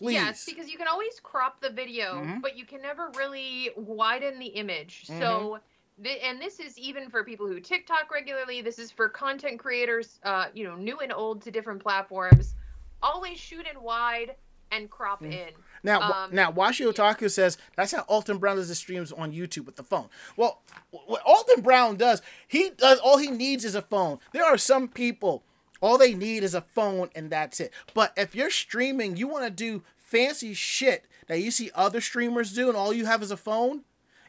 [0.05, 0.15] Please.
[0.15, 2.43] Yes, because you can always crop the video, Mhm.
[2.43, 5.07] but you can never really widen the image.
[5.07, 5.21] Mm-hmm.
[5.21, 5.59] So,
[6.03, 8.61] th- and this is even for people who TikTok regularly.
[8.63, 12.55] This is for content creators, uh, you know, new and old to different platforms.
[13.03, 14.37] Always shoot in wide.
[14.71, 15.33] and crop Mm.
[15.33, 15.55] in.
[15.85, 19.67] Now, Um, now, Washi Otaku says that's how Alton Brown does his streams on YouTube
[19.67, 20.11] with the phone.
[20.37, 24.19] Well, what Alton Brown does, he does all he needs is a phone.
[24.33, 25.45] There are some people,
[25.81, 27.73] all they need is a phone and that's it.
[27.93, 29.85] But if you're streaming, you want to do
[30.15, 33.83] fancy shit that you see other streamers do, and all you have is a phone,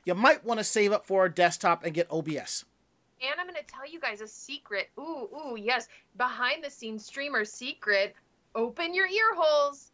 [0.03, 2.65] you might want to save up for a desktop and get OBS.
[3.21, 4.89] And I'm going to tell you guys a secret.
[4.99, 5.87] Ooh, ooh, yes.
[6.17, 8.15] Behind the scenes streamer secret.
[8.55, 9.91] Open your ear holes.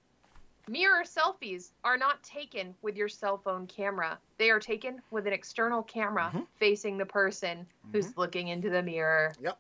[0.68, 4.18] Mirror selfies are not taken with your cell phone camera.
[4.38, 6.48] They are taken with an external camera Mhm.
[6.60, 9.34] facing the person who's looking into the mirror.
[9.42, 9.58] Yep.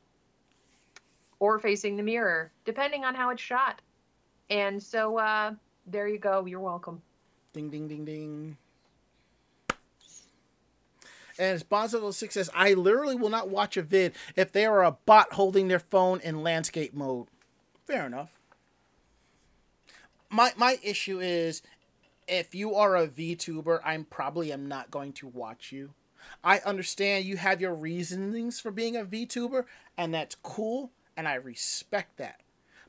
[1.39, 3.81] Or facing the mirror, depending on how it's shot.
[4.49, 6.45] And so uh there you go.
[6.45, 7.01] You're welcome.
[7.53, 8.57] Ding, ding, ding, ding.
[11.37, 14.91] And as Bonzo06 says, I literally will not watch a vid if they are a
[14.91, 17.27] bot holding their phone in landscape mode.
[17.85, 18.29] Fair enough.
[20.29, 21.61] My my issue is
[22.27, 25.93] if you are a VTuber, I'm probably am not going to watch you.
[26.43, 29.65] I understand you have your reasonings for being a VTuber,
[29.97, 32.41] and that's cool, and I respect that.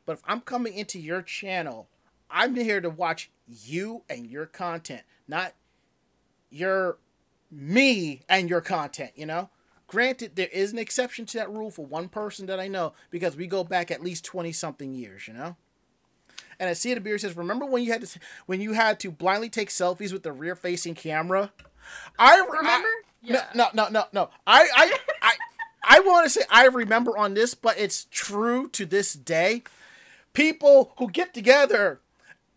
[0.04, 1.88] But if I'm coming into your channel,
[2.32, 5.54] I'm here to watch you and your content, not
[6.50, 6.98] your
[7.50, 9.50] me and your content, you know?
[9.86, 13.36] Granted, there is an exception to that rule for one person that I know because
[13.36, 15.56] we go back at least 20 something years, you know?
[16.58, 19.48] And as Cia Beer says, remember when you had to when you had to blindly
[19.48, 21.52] take selfies with the rear facing camera?
[22.18, 22.88] I Remember?
[22.88, 24.30] I, no, no, no, no, no.
[24.46, 25.32] I, I, I,
[25.84, 29.64] I want to say I remember on this, but it's true to this day.
[30.32, 32.00] People who get together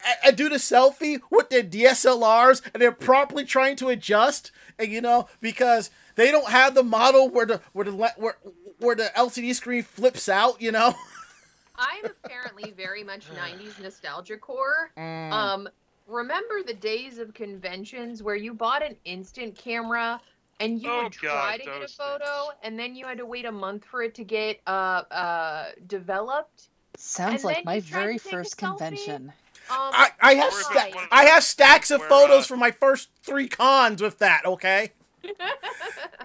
[0.05, 4.91] and, and do the selfie with their DSLRs and they're properly trying to adjust, and
[4.91, 8.37] you know because they don't have the model where the where the where
[8.79, 10.93] where the LCD screen flips out, you know.
[11.77, 14.91] I'm apparently very much 90s nostalgia core.
[14.97, 15.31] Mm.
[15.31, 15.69] Um,
[16.07, 20.21] remember the days of conventions where you bought an instant camera
[20.61, 22.59] and you Oh, would try God, to get a photo things.
[22.63, 26.69] and then you had to wait a month for it to get uh, uh, developed?
[26.97, 28.77] Sounds And like my you tried to very take a first selfie?
[28.77, 29.33] convention.
[29.69, 32.47] Um, I, I have sta- it's one of I have stacks of where, photos uh,
[32.47, 34.45] from my first three cons with that.
[34.45, 34.91] Okay.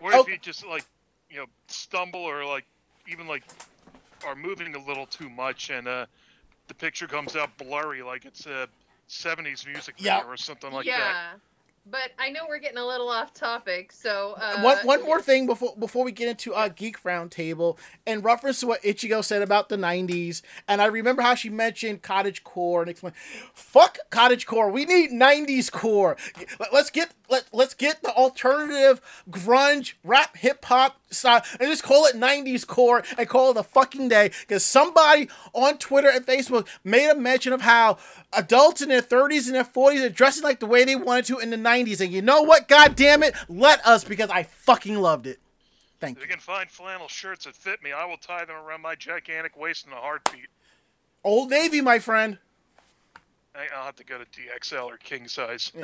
[0.02, 0.20] Or Oh.
[0.22, 0.84] if you just like,
[1.30, 2.64] you know, stumble or like
[3.06, 3.44] even like
[4.26, 6.06] are moving a little too much and uh
[6.68, 8.66] the picture comes out blurry like it's a
[9.08, 10.24] 70s music video Yeah.
[10.26, 10.98] or something like yeah.
[10.98, 11.40] that.
[11.90, 15.46] But I know we're getting a little off topic, so uh, one one more thing
[15.46, 19.68] before before we get into uh, geek roundtable in reference to what Ichigo said about
[19.68, 23.16] the '90s, and I remember how she mentioned cottage core and explained,
[23.54, 26.16] "Fuck cottage core, we need '90s core.
[26.60, 31.82] Let, us get let let's get the alternative grunge rap hip hop style and just
[31.82, 36.24] call it '90s core and call it a fucking day." Because somebody on Twitter and
[36.24, 37.98] Facebook made a mention of how
[38.32, 41.38] adults in their 30s and their 40s are dressing like the way they wanted to
[41.38, 42.68] in the 90s, and you know what?
[42.68, 45.38] God damn it, let us because I fucking loved it.
[46.00, 46.28] Thank If you.
[46.28, 49.56] you can find flannel shirts that fit me, I will tie them around my gigantic
[49.56, 50.46] waist in a heartbeat.
[51.24, 52.38] Old Navy, my friend.
[53.54, 55.72] I- I'll have to go to DXL or king size.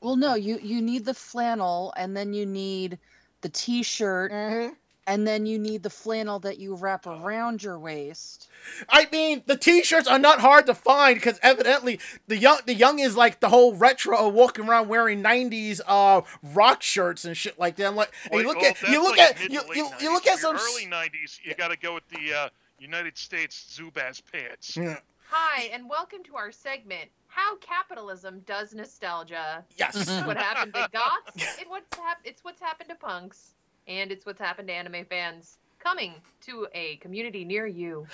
[0.00, 2.98] Well, no, you you need the flannel, and then you need
[3.40, 4.74] the T-shirt, Mm-hmm.
[5.06, 8.48] And then you need the flannel that you wrap around your waist.
[8.88, 12.98] I mean, the T-shirts are not hard to find because evidently the young the young
[12.98, 17.58] is like the whole retro of walking around wearing '90s uh rock shirts and shit
[17.58, 17.86] like that.
[17.86, 20.26] I'm like, and you look well, at you look like at you, you, you look
[20.26, 20.56] at some.
[20.56, 21.38] early 90s.
[21.44, 24.76] You got to go with the uh, United States Zubaz pants.
[24.76, 24.98] Yeah.
[25.28, 27.10] Hi, and welcome to our segment.
[27.26, 29.64] How capitalism does nostalgia.
[29.76, 30.08] Yes.
[30.24, 31.58] What happened to goths.
[31.60, 33.53] It what's hap- It's what's happened to punks,
[33.86, 35.58] and it's what's happened to anime fans.
[35.78, 36.14] Coming
[36.46, 38.06] to a community near you.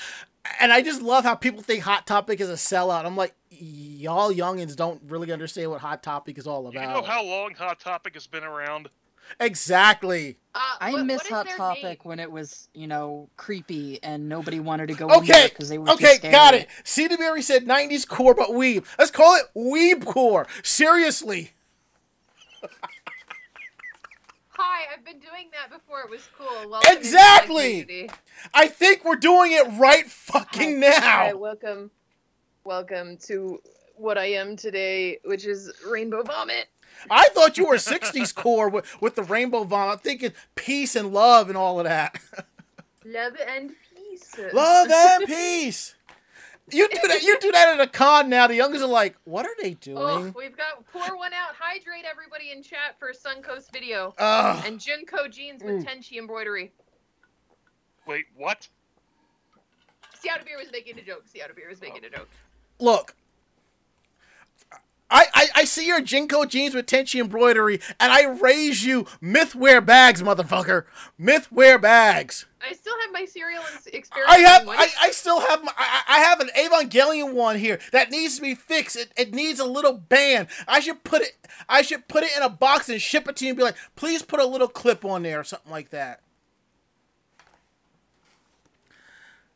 [0.61, 3.05] and I just love how people think Hot Topic is a sellout.
[3.05, 6.73] I'm like, y'all youngins don't really understand what Hot Topic is all about.
[6.75, 6.95] You about.
[7.05, 8.89] know how long Hot Topic has been around?
[9.39, 10.37] exactly.
[10.57, 11.97] Uh, I what- miss what is Hot Topic name?
[12.03, 15.87] when it was, you know, creepy and nobody wanted to go Okay, because they were
[15.87, 16.33] too Okay, scared.
[16.33, 16.67] got it.
[16.83, 18.85] Cedar Berry said 90s core, but weeb.
[18.99, 20.49] Let's call it weeb core.
[20.65, 21.53] Seriously.
[24.73, 26.71] Hi, I've been doing that before it was cool.
[26.71, 28.09] Welcome Exactly!
[28.55, 30.93] I think we're doing it right fucking now.
[31.01, 31.91] Hi, welcome,
[32.63, 33.61] welcome to
[33.97, 36.69] what I am today, which is Rainbow Vomit.
[37.11, 39.95] I thought you were 60s core with, with the rainbow vomit.
[39.95, 42.21] I'm thinking peace and love and all of that.
[43.05, 44.37] Love and peace.
[44.53, 45.97] love and peace.
[46.73, 47.23] You do that.
[47.23, 48.47] You do that at a con now.
[48.47, 51.55] The youngers are like, "What are they Oh, doing?" we've got pour one out.
[51.59, 54.63] Hydrate everybody in chat for a Suncoast video Ugh.
[54.67, 55.87] and JNCO jeans with Mm.
[55.87, 56.73] Tenchi embroidery.
[58.07, 58.69] Wait, what?
[60.21, 61.23] Seattle Beer was making a joke.
[61.27, 62.29] Seattle Beer was making a joke.
[62.79, 63.15] Look,
[65.71, 70.85] see your JNCO jeans with Tenchi embroidery, and I raise you mythwear bags, motherfucker.
[71.19, 72.47] Mythwear bags.
[72.63, 74.31] I still have my cereal experience.
[74.31, 78.11] I have, I, I still have, my, I, I have an Evangelion one here that
[78.11, 78.97] needs to be fixed.
[78.97, 80.49] It, it needs a little band.
[80.69, 81.37] I should put it,
[81.69, 83.77] I should put it in a box and ship it to you and be like,
[83.97, 86.21] please put a little clip on there or something like that.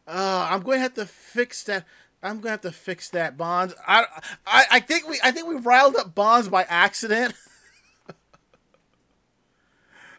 [0.07, 1.85] Uh, I'm going to have to fix that.
[2.25, 3.75] I'm going to have to fix that bonds.
[3.87, 4.07] I,
[4.47, 7.35] I, I think we, I think we riled up bonds by accident.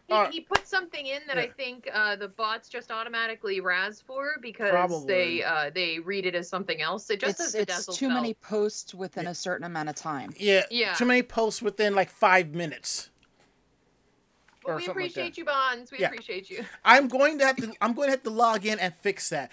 [0.08, 4.00] he, uh, he put something in that I think uh, the bots just automatically raz
[4.00, 5.06] for because Probably.
[5.06, 7.10] they uh, they read it as something else.
[7.10, 8.22] It just it's says it's too felt.
[8.22, 9.30] many posts within Yeah.
[9.30, 10.32] a certain amount of time.
[10.38, 10.94] Yeah, Yeah.
[10.94, 13.10] Too many posts within like five minutes.
[14.64, 15.92] Well, we something like appreciate you, Bonds.
[15.92, 16.08] We Yeah.
[16.08, 16.64] appreciate you.
[16.84, 17.72] I'm going to have to.
[17.80, 19.50] I'm going to have to log in and fix that.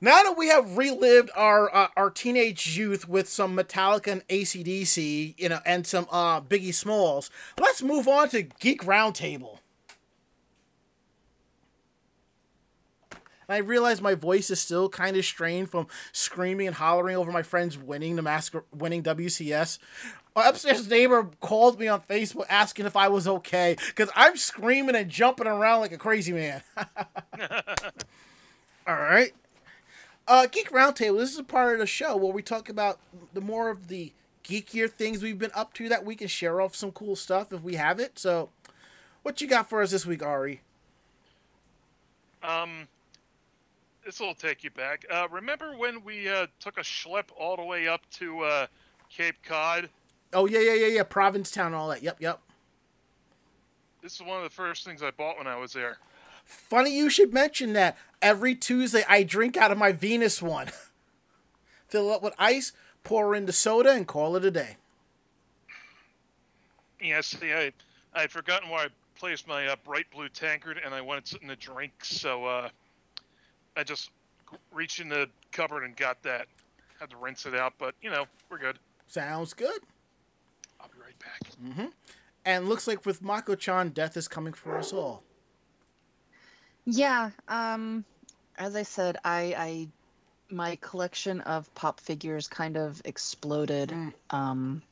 [0.00, 5.34] Now that we have relived our uh, our teenage youth with some Metallica and ACDC,
[5.38, 9.58] you know, and some uh, Biggie Smalls, let's move on to Geek Roundtable.
[13.50, 17.42] I realize my voice is still kind of strained from screaming and hollering over my
[17.42, 19.78] friends winning the master winning WCS.
[20.36, 24.94] My upstairs neighbor called me on Facebook asking if I was okay because I'm screaming
[24.94, 26.62] and jumping around like a crazy man.
[28.86, 29.32] All right.
[30.30, 31.18] Uh, Geek Roundtable.
[31.18, 33.00] This is a part of the show where we talk about
[33.32, 34.12] the more of the
[34.44, 37.62] geekier things we've been up to that week and share off some cool stuff if
[37.62, 38.16] we have it.
[38.16, 38.50] So,
[39.24, 40.60] what you got for us this week, Ari?
[42.44, 42.86] Um,
[44.04, 45.04] this will take you back.
[45.10, 48.66] Uh, remember when we uh, took a schlep all the way up to uh,
[49.08, 49.90] Cape Cod?
[50.32, 51.02] Oh yeah, yeah, yeah, yeah.
[51.02, 52.04] Provincetown all that.
[52.04, 52.38] Yep, yep.
[54.00, 55.98] This is one of the first things I bought when I was there.
[56.50, 57.96] Funny you should mention that.
[58.20, 60.66] Every Tuesday I drink out of my Venus one.
[61.88, 62.72] Fill it up with ice,
[63.04, 64.76] pour in the soda, and call it a day.
[67.00, 67.72] Yeah, see, I
[68.12, 71.48] I had forgotten where I placed my uh, bright blue tankard, and I wanted something
[71.48, 72.68] to drink, so uh,
[73.76, 74.10] I just
[74.72, 76.46] reached in the cupboard and got that.
[76.98, 78.78] Had to rinse it out, but you know we're good.
[79.06, 79.80] Sounds good.
[80.80, 81.86] I'll be right back.
[82.44, 85.22] And looks like with Mako-chan, death is coming for us all.
[86.90, 88.04] Yeah, um
[88.56, 89.88] as I said, I I
[90.50, 93.90] my collection of pop figures kind of exploded.
[93.90, 94.12] Mm.
[94.30, 94.82] Um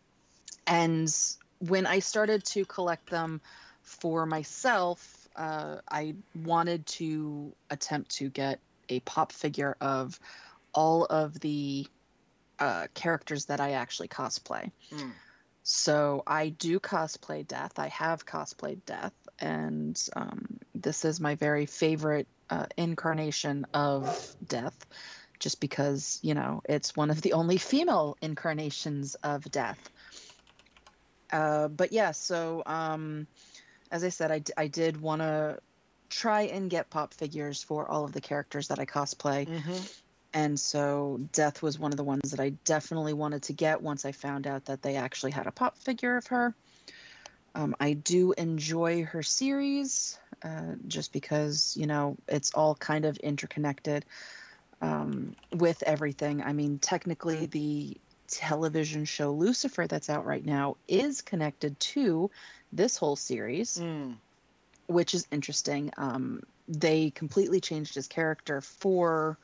[0.67, 1.15] and
[1.59, 3.41] when I started to collect them
[3.83, 10.21] for myself, uh, I wanted to attempt to get a pop figure of
[10.75, 11.87] all of the
[12.59, 14.71] uh, characters that I actually cosplay.
[14.93, 15.13] Mm.
[15.71, 17.79] So I do cosplay Death.
[17.79, 24.87] I have cosplayed Death, and um, this is my very favorite uh, incarnation of Death,
[25.39, 29.79] just because you know it's one of the only female incarnations of Death.
[31.31, 33.27] Uh, but yeah, so um,
[33.91, 35.59] as I said, I, d- I did want to
[36.09, 39.47] try and get pop figures for all of the characters that I cosplay.
[39.47, 39.85] Mm-hmm.
[40.35, 44.05] And so Death was one of the ones that I definitely wanted to get once
[44.05, 46.55] I found out that they actually had a pop figure of her.
[47.55, 53.17] Um, I do enjoy her series uh, just because, you know, it's all kind of
[53.17, 54.05] interconnected
[54.81, 56.43] um, with everything.
[56.43, 57.97] I mean, technically, the
[58.29, 62.31] television show Lucifer that's out right now is connected to
[62.73, 64.17] this whole series Mm.
[64.87, 65.91] which is interesting.
[65.97, 69.38] Um, they completely changed his character for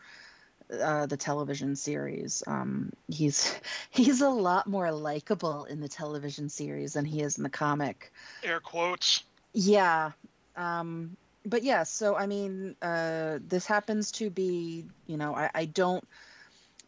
[0.73, 2.43] uh, the television series.
[2.47, 3.55] Um, he's
[3.91, 8.13] he's a lot more likable in the television series than he is in the comic.
[8.43, 9.25] Air quotes.
[9.53, 10.13] Yeah.
[10.57, 15.65] Um, but yeah, so I mean, uh, this happens to be, you know, I, I
[15.67, 16.03] don't,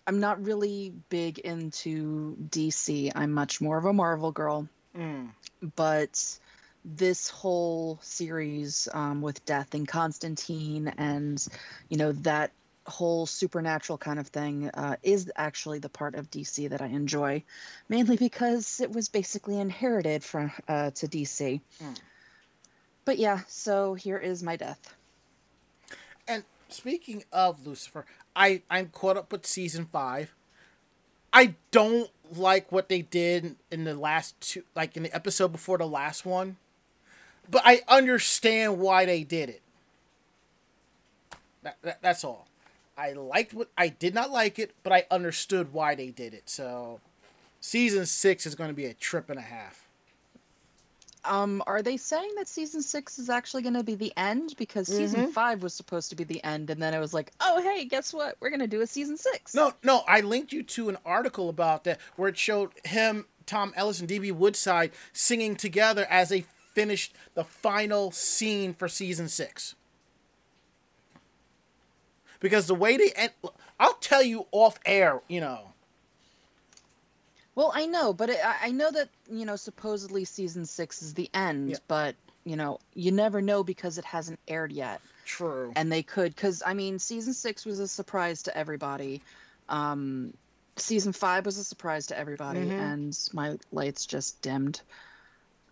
[0.06, 3.12] I'm not really big into DC.
[3.14, 5.28] I'm much more of a Marvel girl Mm.
[5.74, 6.38] but
[6.84, 11.44] this whole series um, with death and constantine and
[11.88, 12.52] you know that
[12.87, 17.42] whole supernatural kind of thing uh, is actually the part of dc that i enjoy
[17.88, 21.97] mainly because it was basically inherited from uh, to dc Mm.
[23.05, 24.95] but yeah so here is my death
[26.28, 30.34] And speaking of Lucifer, I I'm caught up with season five.
[31.32, 35.78] I don't like what they did in the last two, like in the episode before
[35.78, 36.57] the last one,
[37.51, 39.62] but I understand why they did it.
[41.62, 42.45] That, that that's all.
[42.97, 46.49] I liked what I did not like it, but I understood why they did it.
[46.49, 47.01] So,
[47.61, 49.82] season six is going to be a trip and a half.
[51.24, 54.86] um are they saying that season six is actually going to be the end because
[54.86, 55.32] season Mhm.
[55.32, 58.14] five was supposed to be the end and then it was like oh hey guess
[58.14, 60.99] what we're going to do a season six No, no, I linked you to an
[61.05, 66.28] article about that where it showed him Tom Ellis and DB Woodside singing together as
[66.28, 66.42] they
[66.74, 69.74] finished the final scene for season six.
[72.41, 73.32] Because the way they end,
[73.80, 75.72] I'll tell you off air, you know.
[77.55, 81.30] Well, I know, but it, I know that you know supposedly season six is the
[81.32, 81.76] end, Yeah.
[81.89, 82.14] but
[82.45, 85.72] you know you never know because it hasn't aired yet, True.
[85.74, 89.22] and they could because I mean season six was a surprise to everybody,
[89.70, 90.34] um,
[90.76, 92.78] season five was a surprise to everybody, Mhm.
[92.78, 94.82] and my lights just dimmed.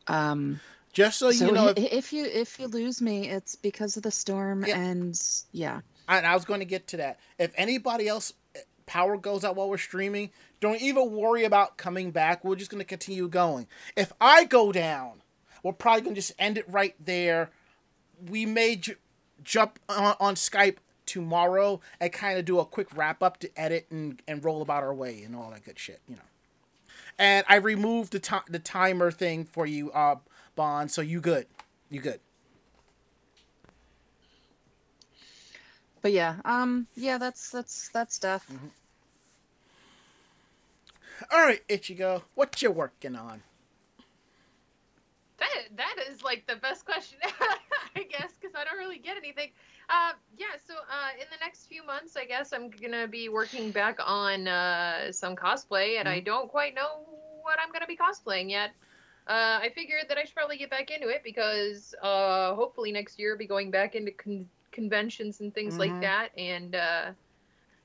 [0.06, 0.60] Um,
[0.94, 4.02] Just so, so you know, if, if you if you lose me, it's because of
[4.04, 4.78] the storm, Yeah.
[4.78, 5.20] and
[5.52, 7.18] yeah, and I was going to get to that.
[7.38, 10.30] If anybody else eh, power goes out while we're streaming,
[10.60, 12.44] don't even worry about coming back.
[12.44, 13.66] We're just going to continue going.
[13.96, 15.22] If I go down,
[15.64, 17.50] we're probably going to just end it right there.
[18.28, 18.94] We may j-
[19.42, 20.76] jump on, on Skype
[21.06, 24.84] tomorrow and kind of do a quick wrap up to edit and, and roll about
[24.84, 26.22] our way and all that good shit, you know.
[27.18, 30.16] And I removed the ti the timer thing for you, uh,
[30.54, 30.90] Bond.
[30.90, 31.46] So you good?
[31.90, 32.20] You good?
[36.04, 38.46] but yeah, um, yeah, that's that's that's stuff.
[38.52, 38.66] Mm-hmm.
[41.32, 43.42] All right, Ichigo, what you working on?
[45.38, 47.16] That that is like the best question,
[47.96, 49.48] I guess, because I don't really get anything.
[49.88, 50.58] Uh, yeah.
[50.68, 54.46] So uh, in the next few months, I guess I'm gonna be working back on
[54.46, 57.06] uh, some cosplay, and I don't quite know
[57.40, 58.72] what I'm gonna be cosplaying yet.
[59.26, 63.18] Uh, I figured that I should probably get back into it because uh, hopefully next
[63.18, 65.78] year I'll be going back into con- conventions and things Mhm.
[65.78, 67.12] like that, and uh,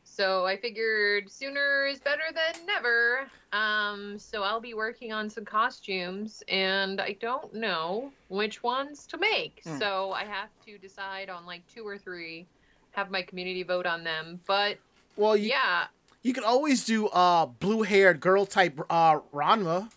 [0.03, 3.29] so I figured sooner is better than never.
[3.53, 9.17] Um, so I'll be working on some costumes, and I don't know which ones to
[9.17, 9.61] make.
[9.63, 9.77] Hmm.
[9.79, 12.47] So I have to decide on like two or three,
[12.91, 14.41] have my community vote on them.
[14.45, 14.77] But
[15.15, 15.87] Well, you yeah,
[16.21, 19.89] you can always do uh blue haired girl type uh Ranma.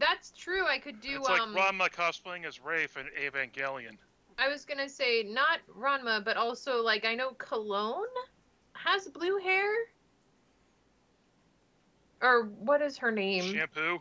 [0.00, 0.66] That's true.
[0.66, 1.54] I could do It's like um.
[1.54, 3.96] Ranma cosplaying as Rafe in Evangelion.
[4.38, 8.06] I was gonna say not Ranma, but also like I know Cologne
[8.72, 9.70] has blue hair.
[12.22, 13.44] Or what is her name?
[13.54, 14.00] Shampoo.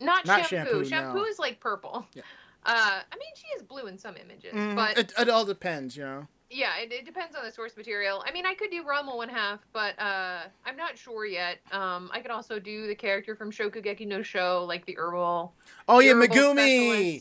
[0.00, 0.72] Not, Not shampoo.
[0.72, 1.24] shampoo, Shampoo no.
[1.24, 2.06] is like purple.
[2.14, 2.22] Yeah.
[2.66, 5.96] Uh, I mean, she is blue in some images, Mm, but it, it all depends,
[5.96, 6.26] you know.
[6.54, 8.22] Yeah, it, it depends on the source material.
[8.24, 11.58] I mean, I could do Ranma one half, but uh, I'm not sure yet.
[11.72, 15.52] Um, I could also do the character from Shokugeki no Soma, like the herbal.
[15.88, 16.52] Oh yeah, herbal Megumi.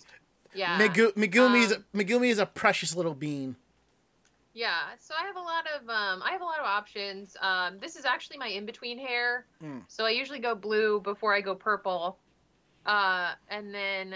[0.01, 0.05] specialist.
[0.53, 0.77] Yeah.
[0.77, 3.55] Megu- Megumi is Um, Megumi is a precious little bean.
[4.53, 7.35] Yeah, so I have a lot of um, I have a lot of options.
[7.41, 9.81] Um, this is actually my in between hair, Mm.
[9.87, 12.19] so I usually go blue before I go purple,
[12.85, 14.13] uh, and then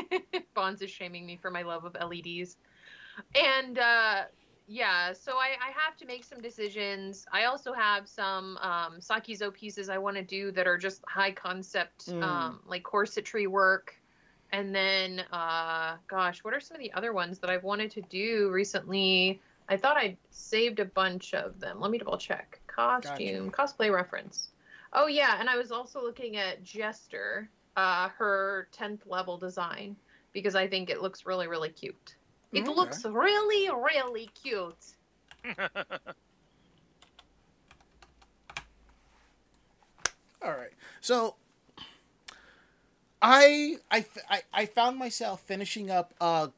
[0.54, 2.56] Bonds is shaming me for my love of LEDs,
[3.34, 4.22] and uh,
[4.66, 7.26] yeah, so I, I have to make some decisions.
[7.32, 11.32] I also have some um, Sakizo pieces I want to do that are just high
[11.32, 12.22] concept, Mm.
[12.22, 13.94] um, like corsetry work.
[14.52, 18.02] And then, uh, gosh, what are some of the other ones that I've wanted to
[18.02, 19.40] do recently?
[19.68, 21.80] I thought I'd saved a bunch of them.
[21.80, 22.60] Let me double check.
[22.66, 24.50] Costume, cosplay reference.
[24.92, 29.96] Oh yeah, and I was also looking at Jester, uh, her tenth level design
[30.32, 32.14] because I think it looks really, really cute.
[32.54, 32.68] It Okay.
[32.68, 34.74] looks really, really cute.
[40.42, 41.36] All right, so
[43.22, 44.04] I I
[44.52, 46.48] I found myself finishing up uh,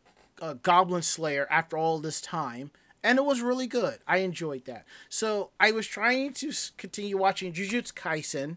[0.42, 2.72] uh Goblin Slayer after all this time.
[3.04, 3.98] And it was really good.
[4.08, 4.84] I enjoyed that.
[5.08, 8.56] So I was trying to continue watching Jujutsu Kaisen.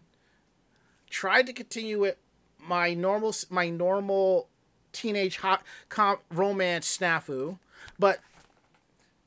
[1.08, 2.18] Tried to continue it
[2.58, 4.49] my normal my normal
[4.92, 7.58] teenage hot com- romance snafu,
[7.98, 8.20] but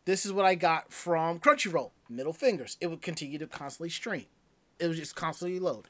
[0.06, 1.92] this is what I got from Crunchyroll.
[2.10, 2.78] Middle fingers.
[2.82, 4.26] It would continue to constantly stream.
[4.80, 5.86] It was just constantly load.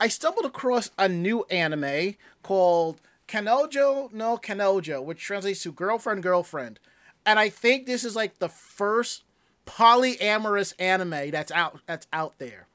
[0.00, 6.78] I stumbled across a new anime called Kanojo no Kanojo, which translates to girlfriend girlfriend.
[7.24, 9.24] And I think this is like the first
[9.66, 12.66] polyamorous anime that's out that's out there.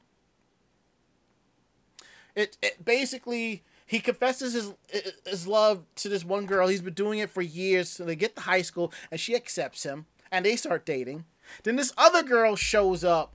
[2.36, 4.74] It, it basically he confesses his
[5.26, 6.70] his love to this one girl.
[6.70, 7.90] He's been doing it for years.
[7.90, 11.26] So they get to high school and she accepts him and they start dating.
[11.64, 13.34] Then this other girl shows up.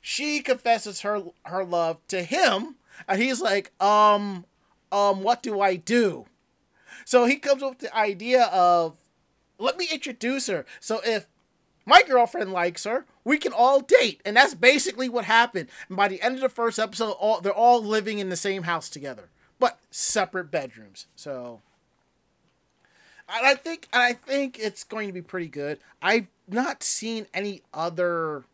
[0.00, 4.46] She confesses her her love to him and he's like, "Um
[4.90, 6.24] um what do I do?"
[7.04, 8.96] So he comes up with the idea of
[9.58, 10.64] let me introduce her.
[10.80, 11.28] So if
[11.84, 14.22] my girlfriend likes her, we can all date.
[14.24, 15.68] And that's basically what happened.
[15.88, 18.62] And by the end of the first episode, all they're all living in the same
[18.62, 19.28] house together,
[19.58, 21.06] but separate bedrooms.
[21.16, 21.60] So
[23.28, 25.78] and I think and I think it's going to be pretty good.
[26.00, 28.44] I've not seen any other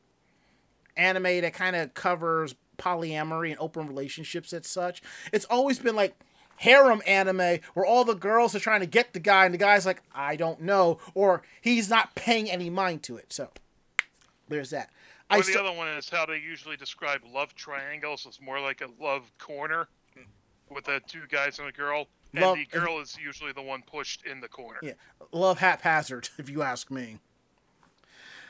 [0.96, 5.02] anime that kind of covers polyamory and open relationships and such.
[5.32, 6.16] It's always been like
[6.56, 9.86] harem anime where all the girls are trying to get the guy and the guy's
[9.86, 13.32] like, I don't know, or he's not paying any mind to it.
[13.32, 13.50] So
[14.48, 14.90] there's that.
[15.30, 18.26] Or I the st- other one is how they usually describe love triangles.
[18.26, 19.88] It's more like a love corner
[20.74, 23.82] with the two guys and a girl, and Love- the girl is usually the one
[23.82, 24.78] pushed in the corner.
[24.82, 24.92] Yeah,
[25.32, 27.18] love haphazard, if you ask me.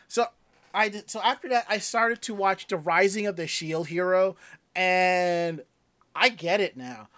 [0.09, 0.27] So
[0.73, 1.11] I did.
[1.11, 4.37] So after that, I started to watch the Rising of the Shield Hero,
[4.75, 5.63] and
[6.15, 7.09] I get it now.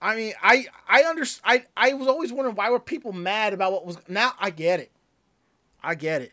[0.00, 1.64] I mean, I I understand.
[1.76, 3.98] I I was always wondering why were people mad about what was.
[4.08, 4.92] Now I get it.
[5.82, 6.32] I get it.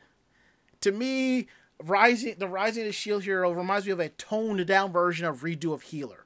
[0.82, 1.48] To me,
[1.82, 5.42] Rising the Rising of the Shield Hero reminds me of a toned down version of
[5.42, 6.26] Redo of Healer.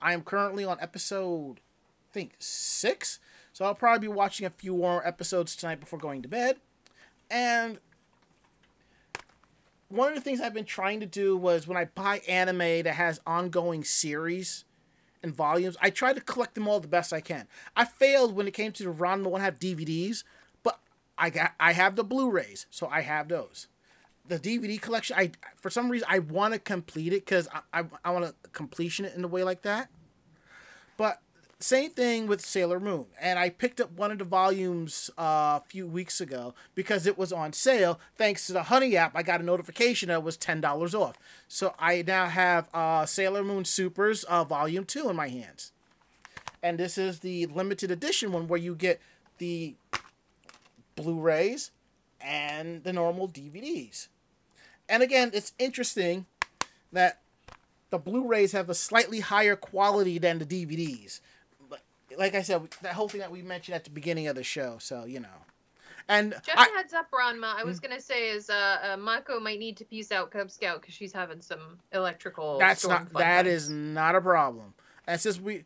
[0.00, 1.60] I am currently on episode,
[2.10, 3.18] I think six.
[3.52, 6.56] So I'll probably be watching a few more episodes tonight before going to bed.
[7.30, 7.78] And
[9.88, 12.94] one of the things I've been trying to do was when I buy anime that
[12.94, 14.64] has ongoing series
[15.22, 17.46] and volumes, I try to collect them all the best I can.
[17.74, 20.24] I failed when it came to the Ranma one half DVDs,
[20.62, 20.80] but
[21.16, 23.68] I got I have the Blu-rays, so I have those.
[24.28, 27.84] The DVD collection, I for some reason I want to complete it because I, I
[28.04, 29.88] I want to completion it in a way like that.
[30.96, 31.20] But
[31.58, 35.62] same thing with Sailor Moon, and I picked up one of the volumes uh, a
[35.68, 37.98] few weeks ago because it was on sale.
[38.16, 41.16] Thanks to the Honey app, I got a notification that it was ten dollars off.
[41.48, 45.72] So I now have uh, Sailor Moon Supers uh, Volume Two in my hands,
[46.62, 49.00] and this is the limited edition one where you get
[49.38, 49.76] the
[50.94, 51.70] Blu-rays
[52.20, 54.08] and the normal DVDs.
[54.88, 56.26] And again, it's interesting
[56.92, 57.20] that
[57.90, 61.20] the Blu-rays have a slightly higher quality than the DVDs.
[61.68, 61.80] But
[62.18, 64.76] like I said, that whole thing that we mentioned at the beginning of the show,
[64.78, 65.28] so you know.
[66.08, 67.56] And Just I, a heads up, Ranma.
[67.56, 70.80] I was gonna say is uh, uh Mako might need to peace out Cub Scout
[70.80, 72.58] because she's having some electrical.
[72.58, 74.74] that's not that is not a problem.
[75.08, 75.64] And since we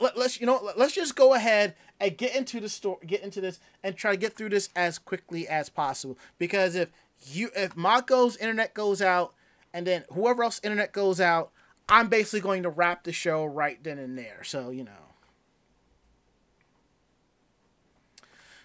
[0.00, 3.22] let, us you know let- let's just go ahead and get into the store get
[3.22, 6.88] into this and try to get through this as quickly as possible because if
[7.22, 9.34] you if Mako's internet goes out
[9.72, 11.50] and then whoever else internet goes out
[11.88, 15.04] I'm basically going to wrap the show right then and there so you know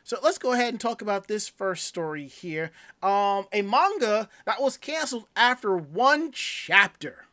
[0.10, 2.72] So let's go ahead and talk about this first story here.
[3.04, 7.28] Um, a manga that was canceled after one chapter.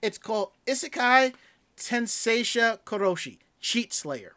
[0.00, 1.34] It's called Isekai
[1.76, 4.32] Tenseisha Koroshi, Cheat Slayer.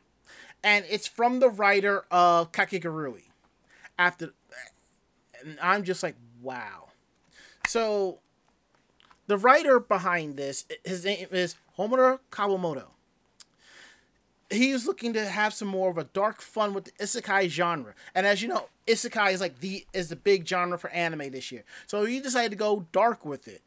[0.62, 3.30] And it's from the writer of Kakegurui.
[3.98, 4.34] After
[5.44, 6.90] and I'm just like, wow.
[7.68, 8.20] So
[9.28, 12.88] the writer behind this, his name is Homura Kawamoto
[14.52, 17.94] he's looking to have some more of a dark fun with the isekai genre.
[18.14, 21.52] And as you know, isekai is like the is the big genre for anime this
[21.52, 21.64] year.
[21.88, 23.62] So he decided to go dark with it.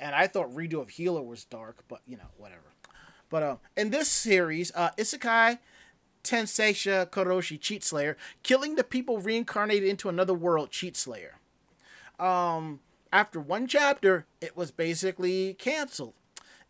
[0.00, 2.60] And I thought Redo of Healer was dark, but you know, whatever.
[3.30, 5.58] But uh, in this series, uh, Isekai
[6.24, 11.36] Tenseisha Koroshi Cheat Slayer, killing the people reincarnated into another world Cheat Slayer.
[12.18, 12.80] Um,
[13.12, 16.14] after one chapter, it was basically canceled.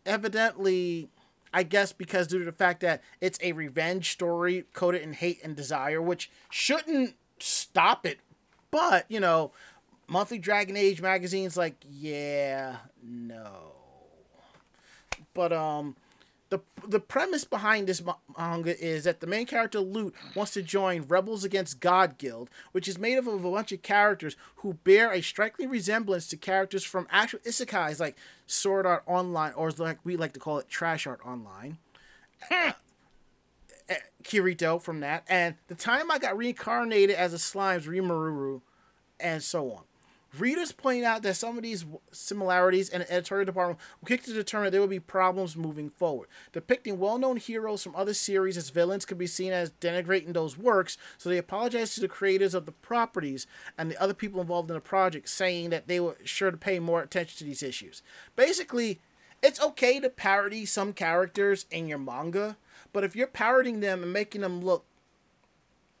[0.05, 1.09] Evidently,
[1.53, 5.39] I guess because due to the fact that it's a revenge story coded in hate
[5.43, 8.19] and desire, which shouldn't stop it.
[8.71, 9.51] But, you know,
[10.07, 13.71] Monthly Dragon Age magazine's like, yeah, no.
[15.33, 15.95] But um
[16.49, 18.03] the the premise behind this
[18.37, 22.87] manga is that the main character Lute wants to join Rebels Against God Guild, which
[22.87, 26.83] is made up of a bunch of characters who bear a striking resemblance to characters
[26.83, 28.15] from actual isekais like
[28.45, 31.77] Sword Art Online, or like we like to call it, Trash Art Online.
[32.51, 33.93] Uh,
[34.23, 38.61] Kirito from that, and the time I got reincarnated as a slime's Rimururu,
[39.19, 39.83] and so on.
[40.39, 44.33] Readers point out that some of these similarities in the editorial department will kick to
[44.33, 46.27] determine there will be problems moving forward.
[46.51, 50.57] Depicting well known heroes from other series as villains could be seen as denigrating those
[50.57, 54.69] works, so they apologize to the creators of the properties and the other people involved
[54.69, 58.01] in the project, saying that they were sure to pay more attention to these issues.
[58.35, 58.99] Basically,
[59.43, 62.57] it's okay to parody some characters in your manga,
[62.91, 64.85] but if you're parodying them and making them look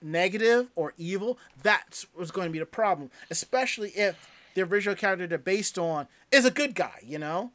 [0.05, 3.09] negative or evil, that's what's going to be the problem.
[3.29, 7.51] Especially if the original character they're based on is a good guy, you know?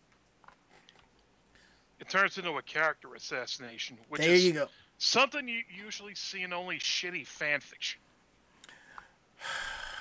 [2.01, 4.69] It turns into a character assassination, which there is you go.
[4.99, 7.97] something you usually see in only shitty fanfiction.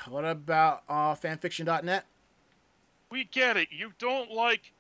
[0.08, 2.06] What about uh, fanfiction.net?
[3.12, 3.68] We get it.
[3.70, 4.72] You don't like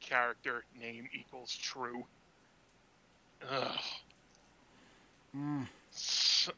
[0.00, 2.04] character name equals true.
[3.50, 3.78] Ugh.
[5.36, 5.66] Mm.
[5.92, 6.52] S- Y-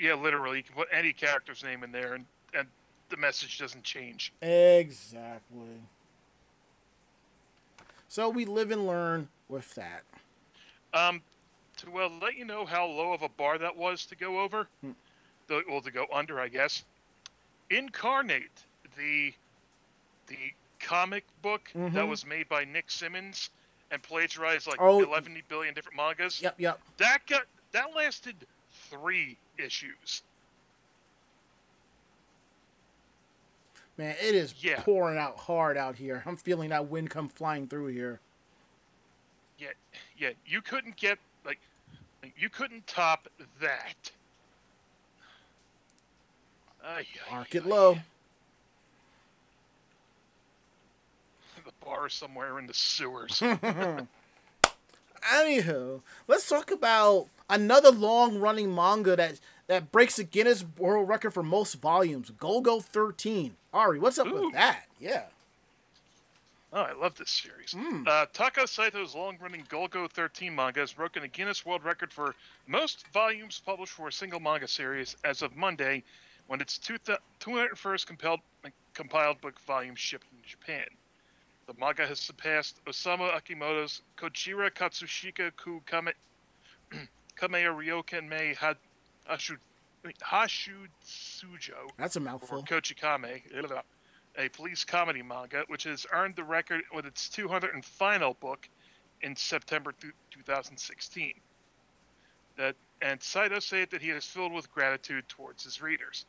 [0.00, 2.66] Yeah, literally, you can put any character's name in there, and, and
[3.10, 4.32] the message doesn't change.
[4.42, 5.80] Exactly.
[8.08, 10.02] So we live and learn with that.
[10.94, 11.20] Um,
[11.76, 14.66] to well let you know how low of a bar that was to go over,
[14.80, 14.92] Hmm.
[15.46, 16.84] the, well to go under, I guess.
[17.70, 18.64] Incarnate,
[18.96, 19.32] the
[20.26, 20.36] the
[20.80, 22.08] comic book that Mhm.
[22.08, 23.50] was made by Nick Simmons
[23.90, 25.02] and plagiarized like Oh.
[25.02, 26.40] 11 billion different mangas.
[26.42, 26.80] Yep, yep.
[26.96, 28.34] That got that lasted
[28.90, 30.22] three issues.
[33.96, 34.80] Man, it is Yeah.
[34.82, 36.22] pouring out hard out here.
[36.24, 38.20] I'm feeling that wind come flying through here.
[39.58, 39.72] Yeah,
[40.16, 41.58] yeah, you couldn't get like
[42.36, 43.26] you couldn't top
[43.60, 44.12] that.
[46.84, 47.98] Ay, Mark it low.
[51.64, 53.40] The bar is somewhere in the sewers.
[55.32, 61.42] Anywho, let's talk about another long-running manga that that breaks the Guinness World Record for
[61.42, 62.30] most volumes.
[62.30, 63.54] Golgo 13.
[63.74, 64.46] Ari, what's up Ooh.
[64.46, 64.86] with that?
[64.98, 65.24] Yeah.
[66.72, 67.74] Oh, I love this series.
[67.74, 68.06] Mm.
[68.06, 72.34] Uh, Taka Saito's long-running Golgo 13 manga has broken a Guinness World Record for
[72.66, 76.02] most volumes published for a single manga series as of Monday,
[76.46, 78.40] when its two th- 201st compelled,
[78.94, 80.84] compiled book volume shipped in Japan.
[81.66, 86.12] The manga has surpassed Osamu Akimoto's Kojira Katsushika ku Kame,
[87.38, 88.74] Kamea Ryoken Mei Ha-
[89.30, 89.56] Hashu,
[90.22, 92.62] Hashutsujo That's a mouthful.
[92.64, 93.40] Kochikame,
[94.36, 98.68] a police comedy manga, which has earned the record with its 200th and final book
[99.22, 101.34] in September th- 2016.
[102.56, 106.24] That and Saito said that he is filled with gratitude towards his readers.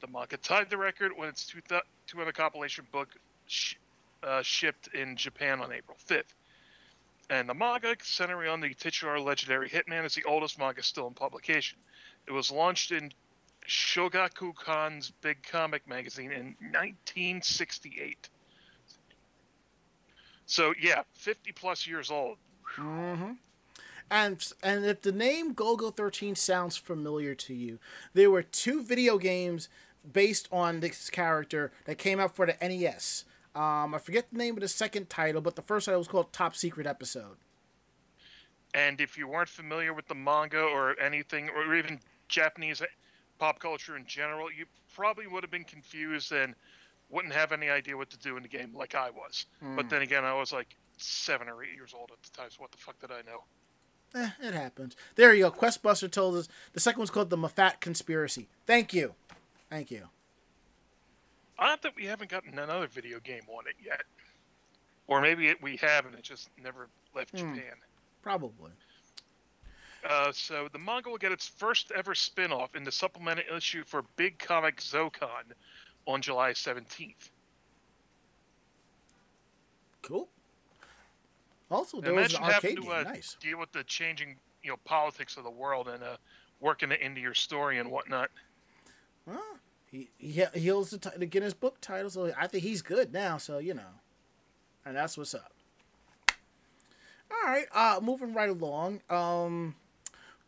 [0.00, 3.08] The manga tied the record when its 200 compilation book
[3.46, 3.74] sh-
[4.22, 6.34] uh, shipped in Japan on April 5th.
[7.30, 11.14] And the manga, centering on the titular legendary hitman, is the oldest manga still in
[11.14, 11.78] publication.
[12.26, 13.12] It was launched in
[13.68, 18.28] Shogaku Kan's Big Comic magazine in 1968.
[20.46, 22.36] So yeah, 50 plus years old.
[22.64, 23.32] hmm
[24.10, 27.78] And and if the name Golgo 13 sounds familiar to you,
[28.12, 29.68] there were two video games
[30.12, 33.24] based on this character that came out for the NES.
[33.54, 36.32] Um, I forget the name of the second title, but the first title was called
[36.32, 37.36] Top Secret Episode.
[38.72, 41.98] And if you weren't familiar with the manga or anything, or even
[42.28, 42.80] Japanese
[43.38, 46.54] pop culture in general, you probably would have been confused and
[47.08, 49.46] wouldn't have any idea what to do in the game, like I was.
[49.74, 52.60] But then again, I was like seven or eight years old at the time, so
[52.60, 53.42] what the fuck did I know?
[54.14, 54.94] Eh, it happens.
[55.16, 55.50] There you go.
[55.50, 58.48] Questbuster told us the second one's called the Mafat Conspiracy.
[58.66, 59.14] Thank you.
[59.68, 60.08] Thank you.
[61.60, 64.02] Odd that we haven't gotten another video game on it yet.
[65.06, 67.54] Or maybe it, we have and it just never left Hmm.
[67.54, 67.74] Japan.
[68.22, 68.72] Probably.
[70.08, 74.02] Uh, so the manga will get its first ever spin-off in the supplemental issue for
[74.16, 75.52] Big Comic Zokan
[76.06, 77.30] on July 17th.
[80.02, 80.28] Cool.
[81.70, 83.36] Also, there was an arcade to uh, nice.
[83.40, 86.16] deal with the changing, you know, politics of the world and uh,
[86.60, 88.30] working it into your story and whatnot.
[89.26, 89.44] Well,
[89.90, 93.12] he he he holds the, ti- the Guinness Book title, so I think he's good
[93.12, 93.38] now.
[93.38, 94.00] So you know,
[94.84, 95.52] and that's what's up.
[97.30, 99.02] All right, uh, moving right along.
[99.08, 99.76] Um,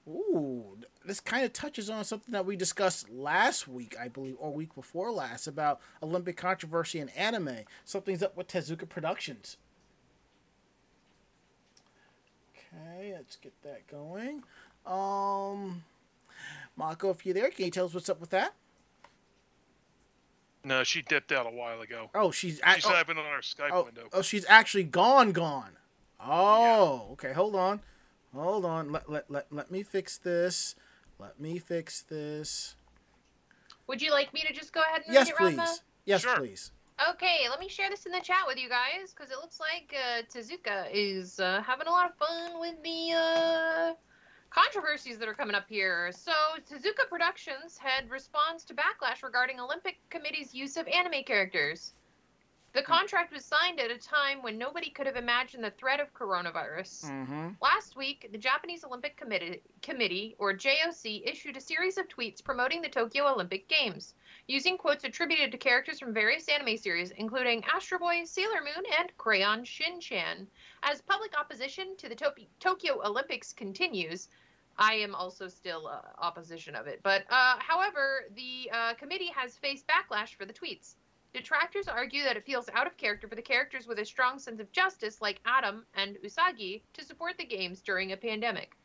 [0.09, 4.53] ooh, this kind of touches on something that we discussed last week, I believe, or
[4.53, 7.59] week before last, about Olympic controversy and anime.
[7.84, 9.57] Something's up with Tezuka Productions.
[12.57, 14.43] Okay, let's get that going.
[14.86, 15.84] Um,
[16.76, 18.55] Mako, if you're there, can you tell us what's up with that?
[20.65, 22.11] No, she dipped out a while ago.
[22.15, 24.09] Oh, she's She's act- oh, not on our Skype oh, window.
[24.13, 25.77] oh, she's actually gone, gone.
[26.25, 27.33] Oh, okay.
[27.33, 27.81] Hold on,
[28.33, 28.93] hold on.
[28.93, 30.77] Let, let let let me fix this.
[31.19, 32.77] Let me fix this.
[33.89, 35.65] Would you like me to just go ahead and Yes, read it, Ranma?
[35.67, 35.83] please.
[36.05, 36.37] Yes, Sure.
[36.37, 36.71] please.
[37.11, 39.93] Okay, let me share this in the chat with you guys because it looks like
[39.93, 43.93] uh, Tezuka is uh, having a lot of fun with the uh,
[44.53, 46.12] controversies that are coming up here.
[46.12, 46.32] So,
[46.70, 51.94] Tezuka Productions had response to backlash regarding Olympic Committee's use of anime characters.
[52.74, 56.14] The contract was signed at a time when nobody could have imagined the threat of
[56.14, 57.05] coronavirus.
[57.05, 57.48] Mm-hmm.
[57.61, 62.80] Last week, the Japanese Olympic Committee, Committee, or JOC, issued a series of tweets promoting
[62.80, 64.14] the Tokyo Olympic Games,
[64.48, 69.12] using quotes attributed to characters from various anime series, including Astro Boy, Sailor Moon, and
[69.18, 70.46] Crayon Shin-chan.
[70.82, 74.28] As public opposition to the to- Tokyo Olympics continues,
[74.79, 77.01] I am also still uh, opposition of it.
[77.03, 80.95] But uh, however, the uh, committee has faced backlash for the tweets.
[81.35, 84.61] Detractors argue that it feels out of character for the characters with a strong sense
[84.61, 88.77] of justice, like Atom and Usagi, to support the games during a pandemic.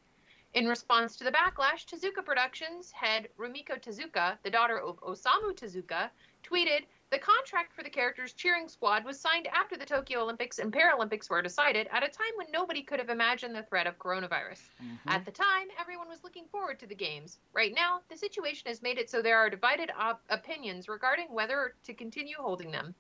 [0.54, 6.10] In response to the backlash, Tezuka Productions head Rumiko Tezuka, the daughter of Osamu Tezuka,
[6.42, 10.74] tweeted, the contract for the character's cheering squad was signed after the Tokyo Olympics and
[10.74, 14.70] Paralympics were decided at a time when nobody could have imagined the threat of coronavirus.
[14.84, 15.10] Mm-hmm.
[15.10, 17.40] At the time, everyone was looking forward to the games.
[17.54, 21.76] Right now, the situation has made it so there are divided op- opinions regarding whether
[21.86, 22.94] to continue holding them.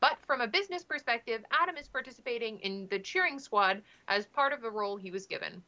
[0.00, 4.60] But from a business perspective, Atom is participating in the cheering squad as part of
[4.62, 5.64] the role he was given.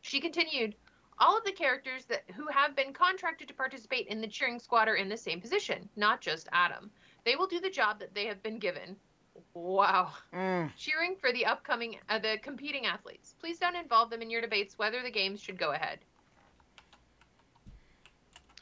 [0.00, 0.74] She continued,
[1.18, 4.88] all of the characters that who have been contracted to participate in the cheering squad
[4.88, 6.90] are in the same position, not just Atom.
[7.24, 8.96] They will do the job that they have been given.
[9.54, 10.12] Wow.
[10.32, 10.70] Mm.
[10.76, 13.34] Cheering for the upcoming uh, the competing athletes.
[13.40, 16.00] Please don't involve them in your debates whether the games should go ahead.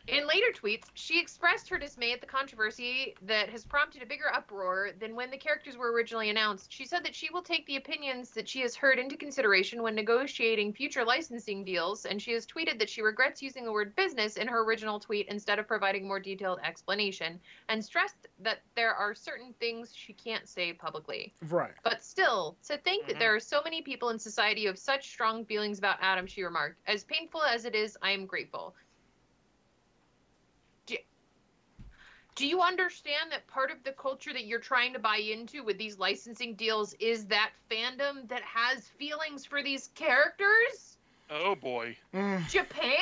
[0.08, 4.32] In later tweets, she expressed her dismay at the controversy that has prompted a bigger
[4.34, 6.72] uproar than when the characters were originally announced.
[6.72, 9.94] She said that she will take the opinions that she has heard into consideration when
[9.94, 14.36] negotiating future licensing deals, and she has tweeted that she regrets using the word business
[14.36, 19.14] in her original tweet instead of providing more detailed explanation, and stressed that there are
[19.14, 21.32] certain things she can't say publicly.
[21.48, 21.74] Right.
[21.84, 23.20] But still, to think that Mhm.
[23.20, 26.42] there are so many people in society who have such strong feelings about Atom, she
[26.42, 26.80] remarked.
[26.88, 28.74] As painful as it is, I am grateful.
[30.86, 30.96] Do,
[32.34, 35.76] do you understand that part of the culture that you're trying to buy into with
[35.78, 40.96] these licensing deals is that fandom that has feelings for these characters?
[41.30, 41.96] Oh boy.
[42.14, 42.48] Mm.
[42.48, 42.96] Japan?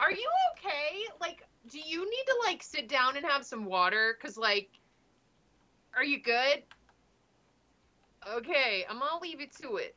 [0.00, 0.98] Are you okay?
[1.20, 4.18] Like, do you need to like sit down and have some water?
[4.20, 4.68] Cause like,
[5.96, 6.62] are you good?
[8.34, 9.94] Okay, I'm gonna leave it to it.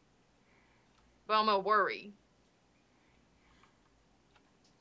[1.27, 2.11] But I'm gonna worry.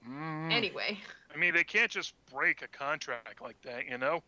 [0.06, 0.52] Mm.
[0.52, 0.98] Anyway.
[1.34, 4.22] I mean, they can't just break a contract like that, you know?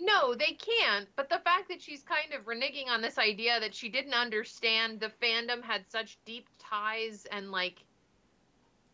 [0.00, 1.06] No, they can't.
[1.14, 4.98] But the fact that she's kind of reneging on this idea that she didn't understand
[4.98, 7.84] the fandom had such deep ties and like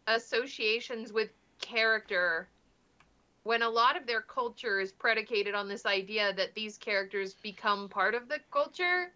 [0.09, 1.31] associations with
[1.61, 2.49] character
[3.45, 7.89] when a lot of their culture is predicated on this idea that these characters become
[7.89, 9.13] part of the culture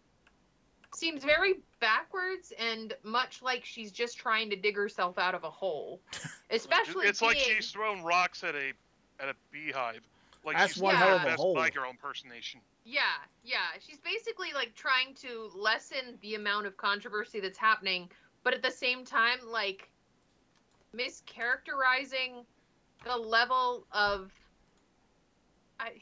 [0.94, 5.50] seems very backwards and much like she's just trying to dig herself out of a
[5.50, 6.00] hole
[6.50, 8.72] especially it's like she's throwing rocks at a
[9.20, 10.02] at a beehive.
[10.44, 11.54] Like That's she's one hell of her a best hole.
[11.54, 12.60] Tiger impersonation.
[12.84, 13.00] Yeah,
[13.44, 13.58] yeah.
[13.80, 18.10] She's basically like trying to lessen the amount of controversy that's happening,
[18.42, 19.88] but at the same time, like
[20.94, 22.44] mischaracterizing
[23.04, 24.32] the level of.
[25.80, 25.92] I.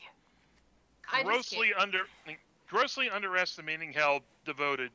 [1.14, 1.80] I just grossly can't.
[1.80, 1.98] under
[2.72, 4.90] grossly underestimating how devoted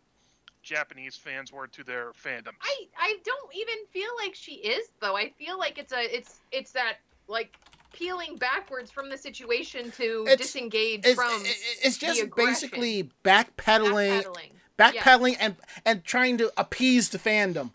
[0.64, 2.54] Japanese fans were to their fandom.
[2.62, 5.16] I I don't even feel like she is though.
[5.16, 6.96] I feel like it's a it's it's that
[7.28, 7.56] like
[7.94, 12.52] peeling backwards from the situation to It's- disengage It's, from it- it's just aggression.
[12.52, 14.52] basically backpedaling, backpedaling.
[14.78, 15.56] backpedaling, and
[15.86, 17.72] and trying to appease the fandom.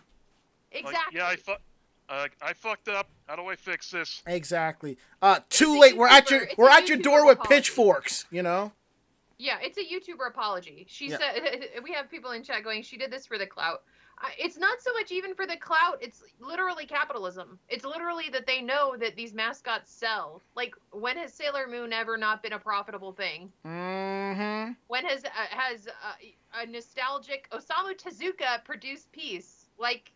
[0.75, 1.19] Like, Exactly.
[1.19, 1.53] yeah, I fu-
[2.09, 3.09] uh, I fucked up.
[3.29, 4.23] How do I fix this?
[4.27, 4.99] Exactly.
[5.23, 5.97] Uh, too a late.
[5.97, 8.27] We're at your it's we're at your door with pitchforks.
[8.31, 8.73] You know.
[9.43, 10.87] Yeah, it's a YouTuber apology.
[10.89, 11.19] She Yeah.
[11.19, 13.83] said we have people in chat going, "She did this for the clout."
[14.39, 15.99] It's not so much even for the clout.
[16.01, 17.59] It's literally capitalism.
[17.69, 20.41] It's literally that they know that these mascots sell.
[20.55, 23.51] Like, when has Sailor Moon ever not been a profitable thing?
[23.67, 24.73] Mm-hmm.
[24.87, 30.13] When has uh, has uh, a nostalgic Osamu Tezuka produced piece like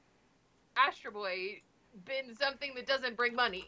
[0.77, 1.63] Astro Boy
[2.05, 3.65] been something that doesn't bring money?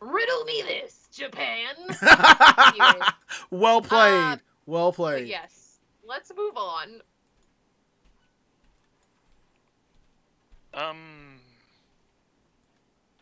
[0.00, 1.74] Riddle me this, Japan.
[2.58, 3.06] Anyway.
[3.50, 4.12] Well played.
[4.12, 4.36] Uh,
[4.66, 5.28] well played.
[5.28, 7.00] yes, let's move on.
[10.74, 11.40] Um,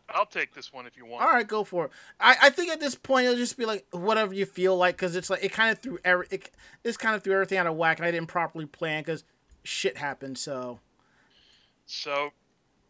[0.09, 1.23] I'll take this one if you want.
[1.23, 1.91] All right, go for it.
[2.19, 5.15] I, I think at this point it'll just be like whatever you feel like because
[5.15, 6.51] it's like it kind of threw every it,
[6.83, 7.99] it's kind of threw everything out of whack.
[7.99, 9.23] and I didn't properly plan because
[9.63, 10.37] shit happened.
[10.37, 10.79] So
[11.85, 12.31] So,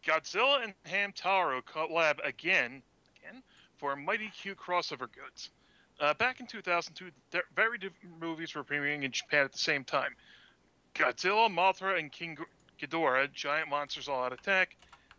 [0.04, 2.82] Godzilla and Hamtaro collab again,
[3.18, 3.42] again
[3.76, 5.50] for a Mighty cute crossover goods.
[5.98, 9.84] Uh, back in 2002, there- very different movies were premiering in Japan at the same
[9.84, 10.14] time.
[10.94, 12.38] Godzilla, Mothra, and King
[12.78, 14.76] Ghidorah, giant monsters all out attack,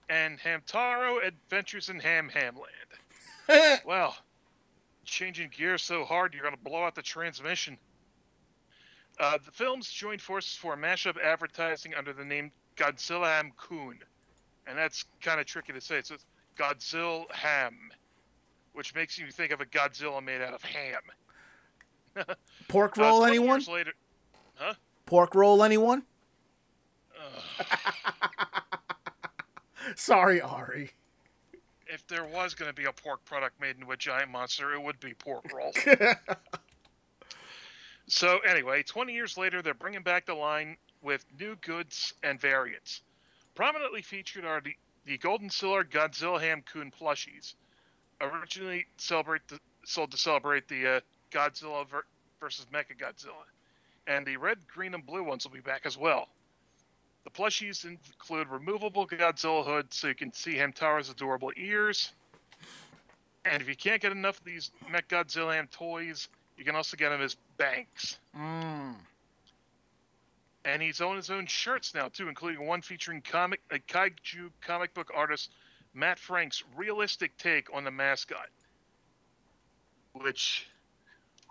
[0.09, 3.79] and Hamtaro, Adventures in Ham Hamland.
[3.85, 4.15] Well,
[5.05, 7.77] changing gears so hard you're gonna blow out the transmission.
[9.19, 13.99] Uh, the films joined forces for a mashup advertising under the name Godzilla Ham Kun,
[14.67, 16.01] and that's kind of tricky to say.
[16.03, 16.25] So it's
[16.57, 17.73] Godzilla Ham,
[18.77, 21.01] which makes you think of a Godzilla made out of ham.
[22.67, 23.57] pork Uh, roll, 20 anyone?
[23.59, 23.93] years later,
[24.53, 24.73] Huh?
[25.07, 26.03] Pork roll, anyone?
[29.95, 30.91] Sorry, Ari.
[31.87, 34.81] if there was going to be a pork product made into a giant monster, it
[34.81, 35.73] would be pork roll.
[38.09, 43.01] So anyway, 20 years later, they're bringing back the line with new goods and variants.
[43.53, 44.73] Prominently featured are the,
[45.05, 47.55] the Golden Silver Godzilla Ham Kun plushies.
[48.19, 50.99] Originally celebrate the sold to celebrate the uh,
[51.31, 52.05] Godzilla ver-
[52.39, 53.45] versus Mechagodzilla,
[54.07, 56.27] and the red, green, and blue ones will be back as well.
[57.23, 62.13] The plushies include removable Godzilla hood, so you can see Hamtaro's adorable ears.
[63.45, 67.21] And if you can't get enough of these Mechagodzilla toys, you can also get them
[67.21, 68.17] as banks.
[68.35, 68.95] Mm.
[70.65, 74.93] And he's on his own shirts now too, including one featuring comic a kaiju comic
[74.93, 75.51] book artist
[75.97, 78.49] Matt Frank's realistic take on the mascot.
[80.13, 80.67] Which,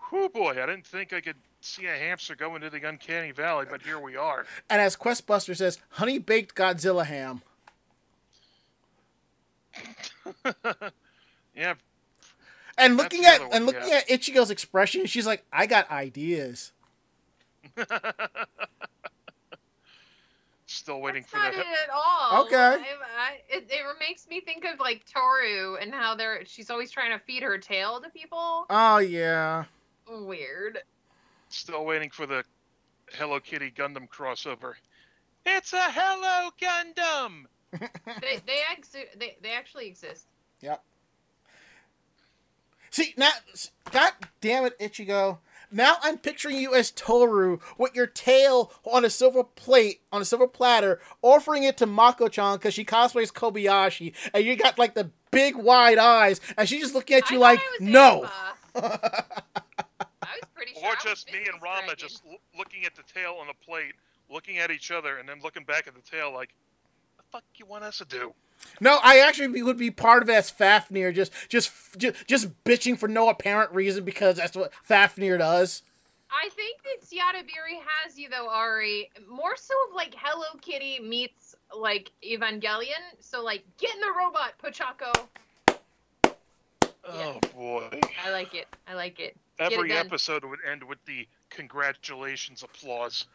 [0.09, 3.65] whoo boy, I didn't think I could see a hamster go into the uncanny valley,
[3.69, 4.45] but here we are.
[4.69, 7.41] And as Questbuster says, honey baked Godzilla ham.
[11.55, 11.75] yeah,
[12.77, 16.71] And looking at and looking at Ichigo's expression, she's like, "I got ideas."
[20.67, 21.59] still waiting That's for not the.
[21.59, 22.45] it at all.
[22.45, 22.55] Okay.
[22.55, 26.91] I, I, it, it makes me think of like Tohru and how they're she's always
[26.91, 28.65] trying to feed her tail to people.
[28.69, 29.65] Oh yeah.
[30.09, 30.79] Weird.
[31.49, 32.43] Still waiting for the
[33.13, 34.73] Hello Kitty Gundam crossover.
[35.45, 37.45] It's a Hello Gundam.
[38.21, 40.25] They they exi- they they actually exist.
[40.61, 40.81] Yep.
[42.91, 43.31] See now,
[43.91, 45.39] God damn it, Ichigo.
[45.71, 50.25] Now I'm picturing you as Tohru with your tail on a silver plate, on a
[50.25, 55.11] silver platter, offering it to Mako-chan because she cosplays Kobayashi, and you got like the
[55.31, 58.29] big wide eyes, and she's just looking at you I like, thought no.
[58.75, 60.89] I was pretty sure.
[60.89, 61.97] Or just me and Rama misdescribing.
[61.97, 63.93] just l- looking at the tail on the plate,
[64.29, 66.49] looking at each other, and then looking back at the tail like,
[67.17, 68.33] the fuck you want us to do?
[68.79, 72.97] No, I actually would be part of it as Fafnir, just just just just bitching
[72.97, 75.81] for no apparent reason because that's what Fafnir does.
[76.29, 79.09] I think that Yadabiri has you though, Ari.
[79.29, 83.01] More so of like Hello Kitty meets like Evangelion.
[83.19, 85.27] So like get in the robot, Pochacco.
[87.05, 88.01] Oh boy.
[88.25, 88.67] I like it.
[88.87, 89.35] I like it.
[89.57, 93.25] Get it Every episode would end with the congratulations applause.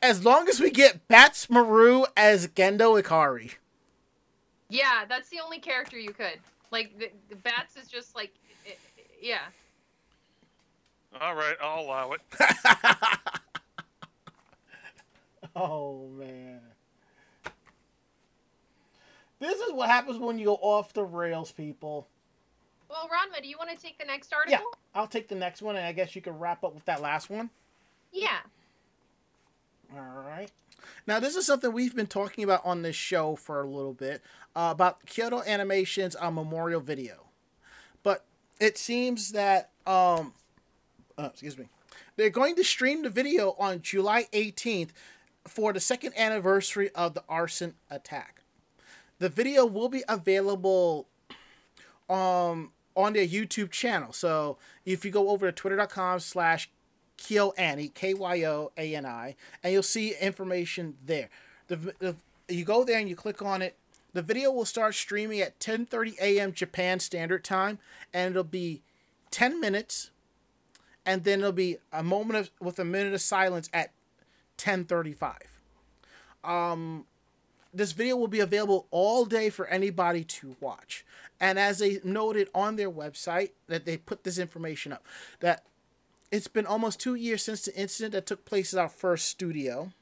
[0.00, 3.54] As long as we get Badtz-Maru as Gendo Ikari.
[4.68, 6.38] Yeah, that's the only character you could.
[6.70, 8.32] Like the, the bats is just like,
[8.66, 8.76] i- i-
[9.20, 9.38] yeah.
[11.20, 12.20] All right, I'll allow it.
[15.56, 16.60] oh man.
[19.40, 22.08] This is what happens when you go off the rails, people.
[22.90, 24.52] Well, Ranma, do you want to take the next article?
[24.60, 27.00] Yeah, I'll take the next one, and I guess you can wrap up with that
[27.00, 27.50] last one.
[28.12, 28.38] Yeah.
[29.94, 30.50] All right.
[31.06, 34.22] Now, this is something we've been talking about on this show for a little bit
[34.54, 37.28] uh, about Kyoto Animation's uh, memorial video.
[38.02, 38.24] But
[38.60, 40.34] it seems that, um,
[41.16, 41.68] uh, excuse me,
[42.16, 44.90] they're going to stream the video on July 18th
[45.46, 48.42] for the second anniversary of the arson attack.
[49.18, 51.08] The video will be available
[52.08, 54.12] um, on their YouTube channel.
[54.12, 56.70] So if you go over to twitter.com slash
[57.18, 61.28] KyoAni, K Y O A N I, and you'll see information there.
[61.66, 62.16] The, the
[62.48, 63.76] you go there and you click on it.
[64.14, 66.52] The video will start streaming at 10:30 a.m.
[66.52, 67.78] Japan Standard Time,
[68.14, 68.80] and it'll be
[69.30, 70.10] 10 minutes,
[71.04, 73.90] and then it'll be a moment of, with a minute of silence at
[74.56, 75.34] 10:35.
[76.42, 77.04] Um,
[77.74, 81.04] this video will be available all day for anybody to watch.
[81.40, 85.04] And as they noted on their website, that they put this information up,
[85.40, 85.64] that
[86.30, 89.92] it's been almost two years since the incident that took place at our first studio.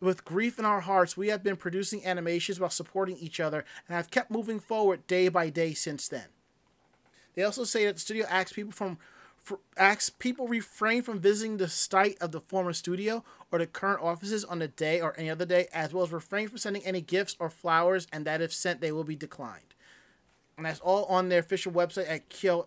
[0.00, 3.96] With grief in our hearts, we have been producing animations while supporting each other and
[3.96, 6.26] have kept moving forward day by day since then.
[7.34, 8.98] They also say that the studio asks people from
[9.78, 14.44] asks people refrain from visiting the site of the former studio or the current offices
[14.44, 17.34] on the day or any other day, as well as refrain from sending any gifts
[17.38, 19.74] or flowers, and that if sent, they will be declined.
[20.58, 22.66] And that's all on their official website at Kyo-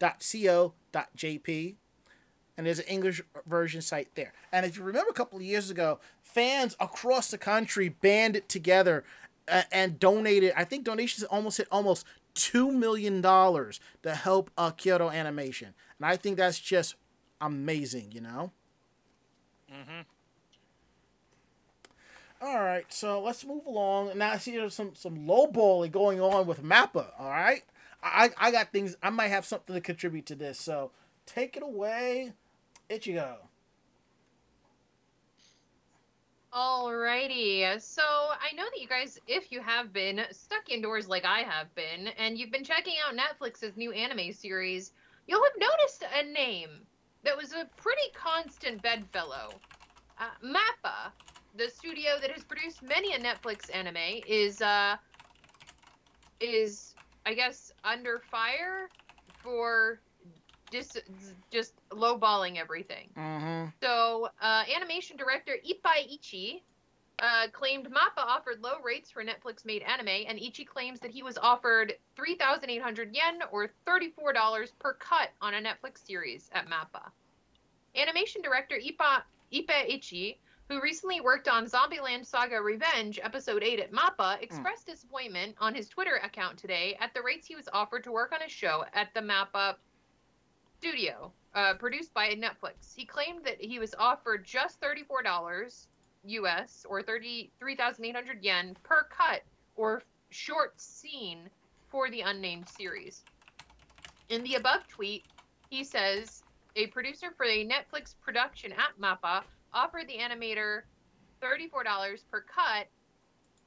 [0.00, 1.74] kyotoanimation.co.jp.
[2.56, 4.32] And there's an English version site there.
[4.52, 9.04] And if you remember a couple of years ago, fans across the country banded together
[9.48, 10.52] uh, and donated.
[10.56, 15.74] I think donations almost hit almost $2 million to help uh, Kyoto Animation.
[15.98, 16.96] And I think that's just
[17.40, 18.50] amazing, you know?
[19.70, 20.00] hmm
[22.40, 24.16] All right, so let's move along.
[24.16, 27.06] Now I see there's some some lowballing going on with Mappa.
[27.18, 27.62] All right,
[28.02, 28.96] I I got things.
[29.02, 30.60] I might have something to contribute to this.
[30.60, 30.92] So
[31.26, 32.32] take it away,
[32.90, 33.36] Ichigo.
[36.52, 37.80] Alrighty.
[37.80, 41.72] So I know that you guys, if you have been stuck indoors like I have
[41.74, 44.92] been, and you've been checking out Netflix's new anime series,
[45.26, 46.70] you'll have noticed a name
[47.22, 49.50] that was a pretty constant bedfellow.
[50.18, 51.12] Uh, Mappa,
[51.56, 54.96] the studio that has produced many a Netflix anime, is uh
[56.40, 56.94] is
[57.28, 58.88] I guess, under fire
[59.42, 60.00] for
[60.72, 60.98] just
[61.50, 63.10] just lowballing everything.
[63.18, 63.66] Mm-hmm.
[63.82, 66.62] So, uh, animation director Ippei Ichii
[67.18, 71.22] uh, claimed Mappa offered low rates for Netflix made anime, and Ichii claims that he
[71.22, 77.10] was offered 3,800 yen or $34 per cut on a Netflix series at Mappa.
[77.94, 79.20] Animation director Ippa,
[79.52, 80.36] Ippei Ichii,
[80.68, 85.88] who recently worked on Zombieland Saga Revenge Episode 8 at Mappa, expressed disappointment on his
[85.88, 89.12] Twitter account today at the rates he was offered to work on a show at
[89.14, 89.76] the Mappa
[90.78, 92.94] studio, uh, produced by Netflix.
[92.94, 95.86] He claimed that he was offered just $34
[96.24, 99.42] US or 33,800 yen per cut
[99.74, 101.48] or short scene
[101.88, 103.24] for the unnamed series.
[104.28, 105.24] In the above tweet,
[105.70, 106.42] he says
[106.76, 109.42] a producer for a Netflix production at Mappa
[109.72, 110.82] offered the animator
[111.42, 112.88] $34 per cut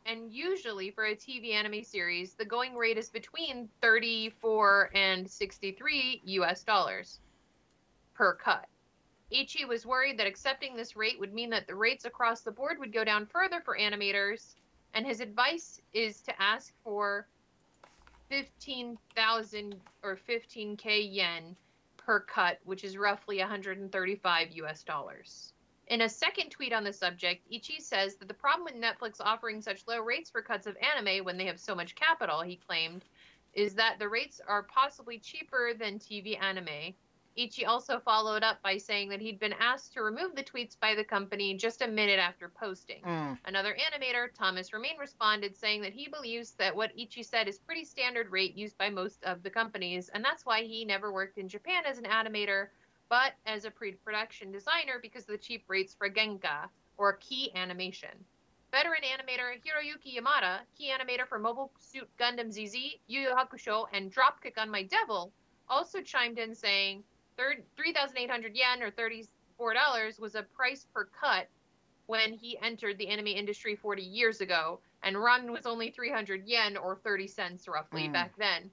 [0.06, 6.22] and usually for a TV anime series, the going rate is between 34 and 63
[6.26, 7.20] US dollars
[8.14, 8.68] per cut.
[9.32, 12.80] Ichii was worried that accepting this rate would mean that the rates across the board
[12.80, 14.56] would go down further for animators,
[14.94, 17.28] and his advice is to ask for
[18.30, 21.56] 15,000 or 15k yen
[21.96, 25.54] per cut, which is roughly 135 US dollars.
[25.92, 29.62] In a second tweet on the subject, Ichii says that the problem with Netflix offering
[29.62, 33.04] such low rates for cuts of anime when they have so much capital, he claimed,
[33.54, 36.94] is that the rates are possibly cheaper than TV anime.
[37.38, 40.96] Ichii also followed up by saying that he'd been asked to remove the tweets by
[40.96, 43.02] the company just a minute after posting.
[43.02, 43.38] Mm.
[43.44, 47.84] Another animator, Thomas Romain, responded saying that he believes that what Ichii said is pretty
[47.84, 51.50] standard rate used by most of the companies, and that's why he never worked in
[51.50, 52.68] Japan as an animator,
[53.12, 58.10] but as a pre-production designer because of the cheap rates for Genga, or key animation.
[58.72, 62.74] Veteran animator Hiroyuki Yamada, key animator for Mobile Suit Gundam ZZ,
[63.08, 65.34] Yu Yu Hakusho, and Dropkick on My Devil,
[65.70, 67.04] also chimed in saying,
[67.76, 71.50] 3,800 yen or $34 was a price per cut
[72.06, 76.78] when he entered the anime industry 40 years ago, and ramen was only 300 yen
[76.78, 78.14] or 30 cents roughly Mm.
[78.14, 78.72] back then.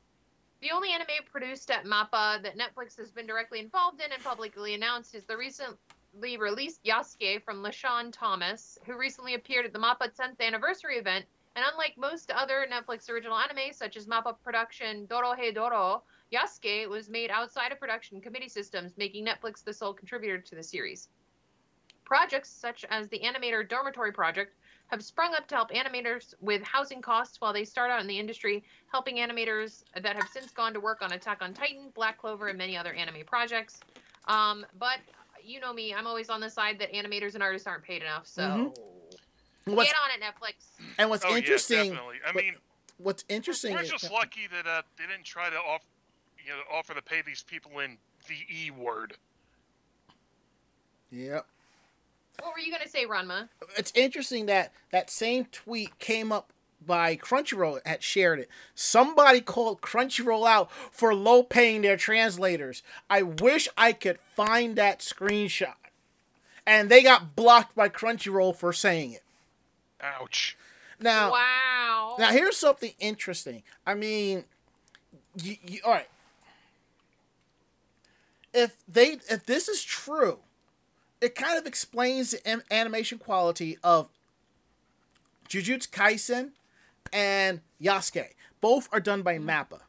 [0.61, 4.75] The only anime produced at MAPPA that Netflix has been directly involved in and publicly
[4.75, 10.17] announced is the recently released Yasuke from LeSean Thomas, who recently appeared at the MAPPA
[10.17, 11.27] 10th anniversary event.
[11.55, 16.03] And unlike most other Netflix original anime, such as MAPPA production Dorohedoro,
[16.33, 20.63] Yasuke was made outside of production committee systems, making Netflix the sole contributor to the
[20.63, 21.09] series.
[22.05, 24.57] Projects such as the Animator Dormitory Project
[24.89, 28.19] have sprung up to help animators with housing costs while they start out in the
[28.19, 32.49] industry, helping animators that have since gone to work on Attack on Titan, Black Clover,
[32.49, 33.81] and many other anime projects.
[34.27, 34.99] Um, but
[35.45, 38.27] you know me, I'm always on the side that animators and artists aren't paid enough,
[38.27, 38.75] so Mhm.
[39.67, 40.81] Get on it, Netflix.
[40.97, 42.17] and what's oh, interesting, Yeah, definitely.
[42.27, 42.57] I what- mean,
[42.97, 45.83] what's interesting we're is just lucky that uh, they didn't try to off,
[46.43, 49.17] you know, offer to pay these people in the E word.
[51.11, 51.47] Yep.
[52.41, 53.49] What were you gonna say, Ranma?
[53.77, 56.53] It's interesting that that same tweet came up
[56.85, 58.49] by Crunchyroll had shared it.
[58.75, 62.83] Somebody called Crunchyroll out for low paying their translators.
[63.11, 65.75] I wish I could find that screenshot.
[66.67, 69.23] And they got blocked by Crunchyroll for saying it.
[70.01, 70.57] Ouch.
[71.01, 72.17] Now, wow.
[72.19, 73.63] Now here's something interesting.
[73.87, 74.45] I mean,
[75.41, 76.09] you, you, all right.
[78.53, 80.39] If they if this is true,
[81.21, 84.09] it kind of explains the an- animation quality of
[85.49, 86.51] Jujutsu Kaisen
[87.13, 88.29] and Yasuke.
[88.61, 89.49] Both are done by mm-hmm.
[89.49, 89.81] Mappa.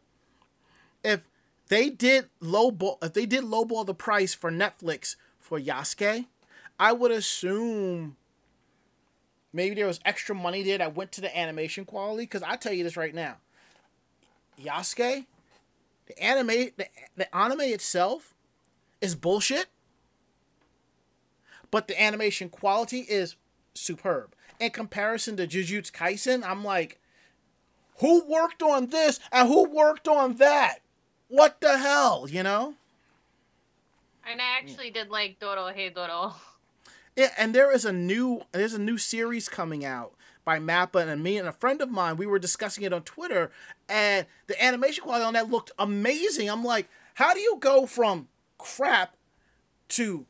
[1.03, 1.21] If
[1.67, 6.25] they did lowball, if they did lowball the price for Netflix for Yasuke,
[6.79, 8.15] I would assume
[9.53, 12.23] maybe there was extra money there that went to the animation quality.
[12.23, 13.37] Because I tell you this right now,
[14.61, 15.25] Yasuke,
[16.07, 18.33] the anime, the, the anime itself
[19.01, 19.67] is bullshit,
[21.71, 23.35] but the animation quality is
[23.73, 24.33] superb.
[24.59, 26.99] In comparison to Jujutsu Kaisen, I'm like,
[27.99, 30.79] who worked on this and who worked on that?
[31.27, 32.75] What the hell, you know?
[34.29, 36.33] And I actually did like Dorohedoro.
[37.15, 40.13] Yeah, and there is a new there's a new series coming out
[40.45, 42.17] by Mappa and me and a friend of mine.
[42.17, 43.51] We were discussing it on Twitter,
[43.87, 46.49] and the animation quality on that looked amazing.
[46.49, 49.15] I'm like, how do you go from crap
[49.89, 50.25] to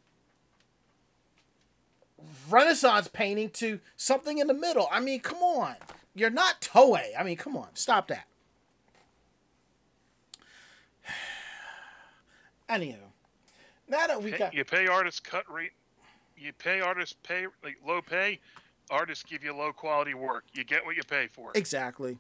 [2.51, 4.87] Renaissance painting to something in the middle?
[4.91, 5.75] I mean, come on.
[6.15, 7.09] You're not Toei.
[7.17, 7.67] I mean, come on.
[7.73, 8.25] Stop that.
[12.69, 12.97] Anyhow,
[13.87, 15.71] now that we Pay- got you pay artists cut rate.
[16.37, 18.39] You pay artists pay like low pay.
[18.91, 20.45] Artists give you low quality work.
[20.53, 21.51] You get what you pay for.
[21.55, 22.17] exactly.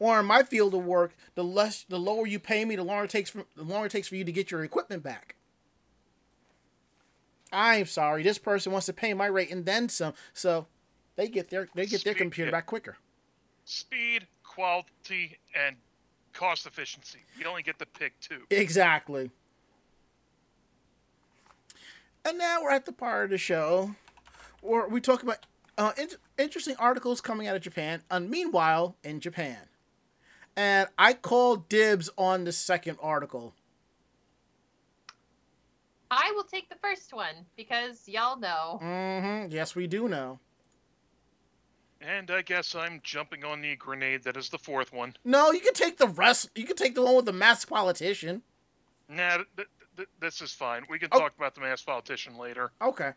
[0.00, 3.04] Or in my field of work, the less, the lower you pay me, the longer
[3.04, 5.34] it takes for, the longer it takes for you to get your equipment back.
[7.52, 10.66] I'm sorry, this person wants to pay my rate and then some, so
[11.16, 12.96] they get their they get their computer back quicker.
[13.64, 15.76] Speed, quality, and
[16.32, 17.20] cost efficiency.
[17.38, 18.42] You only get to pick two.
[18.50, 19.30] Exactly.
[22.24, 23.94] And now we're at the part of the show
[24.60, 25.38] where we talk about
[25.76, 28.02] uh, in- interesting articles coming out of Japan.
[28.10, 29.68] And meanwhile, in Japan,
[30.56, 33.54] and I call dibs on the second article.
[36.10, 38.78] I will take the first one because y'all know.
[38.82, 39.52] Mm-hmm.
[39.52, 40.38] Yes, we do know.
[42.00, 45.14] And I guess I'm jumping on the grenade that is the fourth one.
[45.24, 46.48] No, you can take the rest.
[46.54, 48.42] You can take the one with the masked politician.
[49.08, 50.84] Nah, th- th- th- this is fine.
[50.88, 51.18] We can Oh.
[51.18, 52.70] talk about the mass politician later.
[52.80, 53.12] Okay.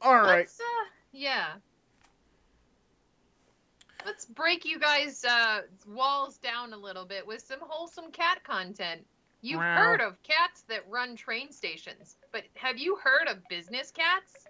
[0.00, 0.38] All right.
[0.38, 1.46] Let's, uh, yeah.
[4.06, 9.04] Let's break you guys' uh, walls down a little bit with some wholesome cat content.
[9.42, 9.74] You've Wow.
[9.74, 14.46] heard of cats that run train stations, but have you heard of business cats?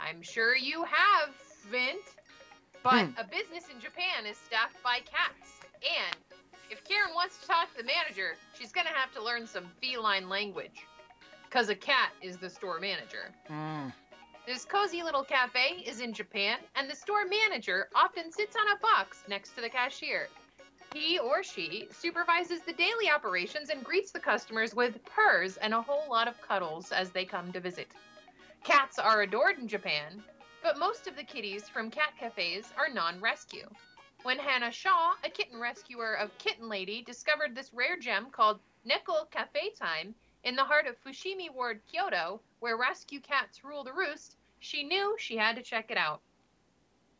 [0.00, 1.34] I'm sure you have,
[1.70, 2.02] Vint.
[2.82, 3.18] But Hmm.
[3.18, 5.60] a business in Japan is staffed by cats.
[5.82, 6.16] And
[6.70, 9.68] if Karen wants to talk to the manager, she's going to have to learn some
[9.80, 10.84] feline language.
[11.44, 13.32] Because a cat is the store manager.
[13.48, 13.92] Mm.
[14.46, 18.78] This cozy little cafe is in Japan, and the store manager often sits on a
[18.80, 20.28] box next to the cashier.
[20.94, 25.82] He or she supervises the daily operations and greets the customers with purrs and a
[25.82, 27.88] whole lot of cuddles as they come to visit.
[28.64, 30.24] Cats are adored in Japan,
[30.62, 33.68] but most of the kitties from cat cafes are non rescue.
[34.22, 39.30] When Hannah Shaw, a kitten rescuer of Kitten Lady, discovered this rare gem called Neko
[39.30, 44.36] Cafe Time in the heart of Fushimi Ward, Kyoto, where rescue cats rule the roost,
[44.58, 46.20] she knew she had to check it out.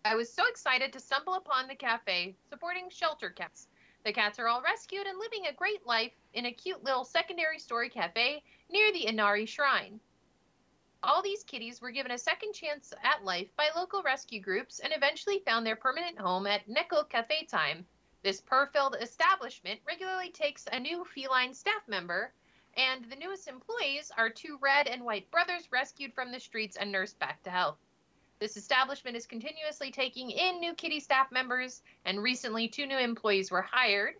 [0.04, 3.68] I was so excited to stumble upon the cafe supporting shelter cats.
[4.04, 7.58] The cats are all rescued and living a great life in a cute little secondary
[7.58, 10.00] story cafe near the Inari Shrine.
[11.02, 14.92] All these kitties were given a second chance at life by local rescue groups and
[14.92, 17.84] eventually found their permanent home at Neko Cafe Time.
[18.22, 22.32] This purr-filled establishment regularly takes a new feline staff member,
[22.74, 26.92] and the newest employees are two red and white brothers rescued from the streets and
[26.92, 27.78] nursed back to health.
[28.40, 33.50] This establishment is continuously taking in new kitty staff members, and recently two new employees
[33.50, 34.14] were hired.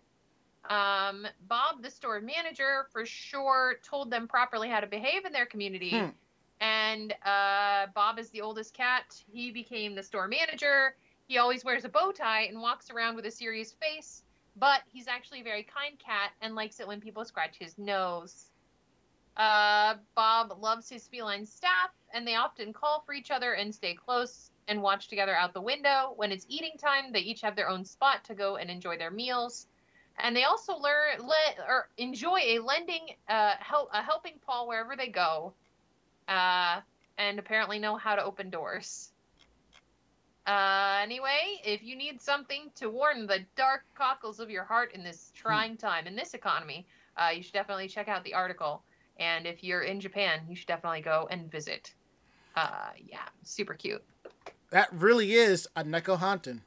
[0.69, 5.45] Um, Bob, the store manager, for sure told them properly how to behave in their
[5.45, 5.91] community.
[5.91, 6.09] Hmm.
[6.59, 9.23] And uh, Bob is the oldest cat.
[9.31, 10.95] He became the store manager.
[11.27, 14.23] He always wears a bow tie and walks around with a serious face,
[14.57, 18.48] but he's actually a very kind cat and likes it when people scratch his nose.
[19.39, 23.95] Uh, Bob loves his feline staff, and they often call for each other and stay
[23.95, 26.11] close and watch together out the window.
[26.17, 29.11] When it's eating time, they each have their own spot to go and enjoy their
[29.11, 29.65] meals.
[30.19, 34.97] And they also learn le- or enjoy a lending, uh, help, a helping paw wherever
[34.97, 35.53] they go,
[36.27, 36.81] uh,
[37.17, 39.13] and apparently know how to open doors.
[40.45, 45.03] Uh, anyway, if you need something to warm the dark cockles of your heart in
[45.03, 46.85] this trying time in this economy,
[47.15, 48.83] uh, you should definitely check out the article.
[49.19, 51.93] And if you're in Japan, you should definitely go and visit.
[52.55, 54.03] Uh, yeah, super cute.
[54.71, 56.61] That really is a Neko Hunting.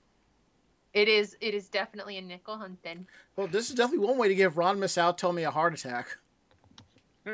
[0.95, 1.37] It is.
[1.41, 3.07] It is definitely a Neko hunting.
[3.37, 6.19] Well, this is definitely one way to give Ron Misal tell me a heart attack.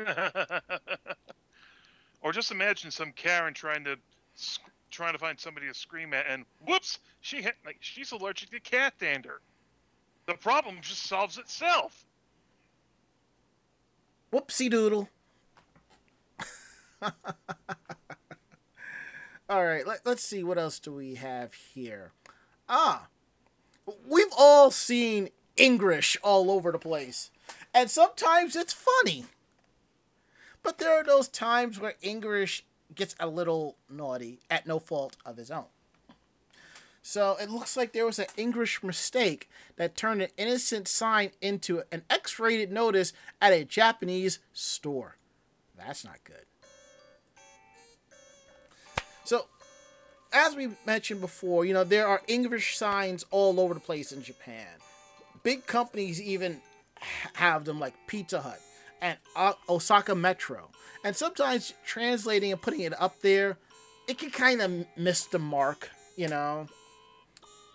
[2.21, 3.97] or just imagine some Karen trying to
[4.91, 8.59] trying to find somebody to scream at, and whoops, she ha- like she's allergic to
[8.61, 9.41] cat dander.
[10.25, 12.05] The problem just solves itself.
[14.31, 15.09] Whoopsie doodle.
[19.49, 22.11] all right, let, let's see what else do we have here.
[22.67, 23.07] Ah,
[24.07, 27.31] we've all seen English all over the place,
[27.73, 29.25] and sometimes it's funny.
[30.61, 35.37] But there are those times where English gets a little naughty at no fault of
[35.37, 35.65] his own.
[37.01, 41.83] So it looks like there was an English mistake that turned an innocent sign into
[41.91, 45.15] an X rated notice at a Japanese store.
[45.77, 46.45] That's not good.
[49.23, 49.45] So,
[50.33, 54.23] as we mentioned before, you know, there are English signs all over the place in
[54.23, 54.67] Japan.
[55.43, 56.61] Big companies even
[57.33, 58.59] have them, like Pizza Hut
[59.01, 59.17] and
[59.69, 60.69] Osaka Metro.
[61.05, 63.57] And sometimes translating and putting it up there,
[64.07, 66.67] it can kind of miss the mark, you know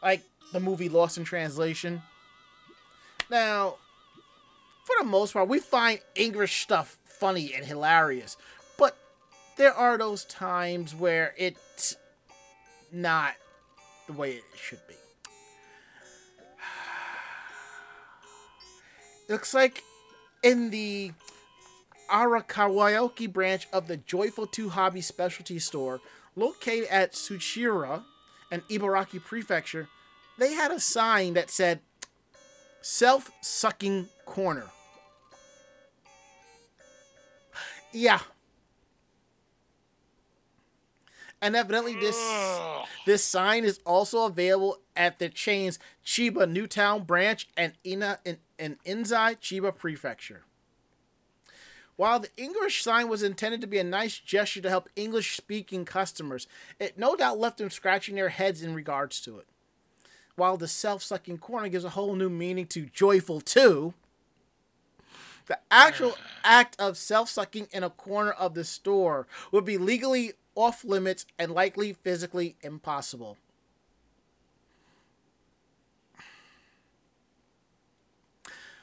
[0.04, 0.22] like
[0.52, 2.02] the movie Lost in Translation.
[3.30, 3.76] Now,
[4.84, 8.36] for the most part, we find English stuff funny and hilarious,
[8.78, 8.96] but
[9.56, 11.96] there are those times where it's
[12.92, 13.32] not
[14.06, 14.94] the way it should be.
[19.26, 19.82] It looks like
[20.42, 21.12] in the
[22.10, 26.00] Arakawaoki branch of the Joyful 2 Hobby Specialty Store,
[26.36, 28.02] located at Tsuchiura
[28.50, 29.88] and Ibaraki Prefecture,
[30.38, 31.80] they had a sign that said
[32.82, 34.66] self sucking corner.
[37.92, 38.20] Yeah.
[41.40, 42.18] And evidently this
[43.06, 48.78] this sign is also available at the chain's Chiba Newtown branch and Ina in, in
[48.86, 50.42] Inzai Chiba Prefecture.
[51.96, 55.84] While the English sign was intended to be a nice gesture to help English speaking
[55.84, 56.48] customers,
[56.80, 59.46] it no doubt left them scratching their heads in regards to it.
[60.36, 63.94] While the self sucking corner gives a whole new meaning to joyful too,
[65.46, 70.32] the actual act of self sucking in a corner of the store would be legally
[70.54, 73.36] off limits and likely physically impossible.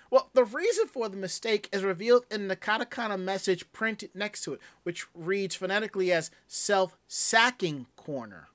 [0.10, 4.54] Well, the reason for the mistake is revealed in the katakana message printed next to
[4.54, 8.50] it, which reads phonetically as self sacking corner.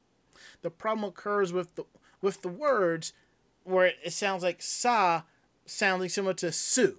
[0.60, 1.84] The problem occurs with the
[2.26, 3.12] with the words
[3.62, 5.22] where it sounds like sa
[5.64, 6.96] sounding similar to su,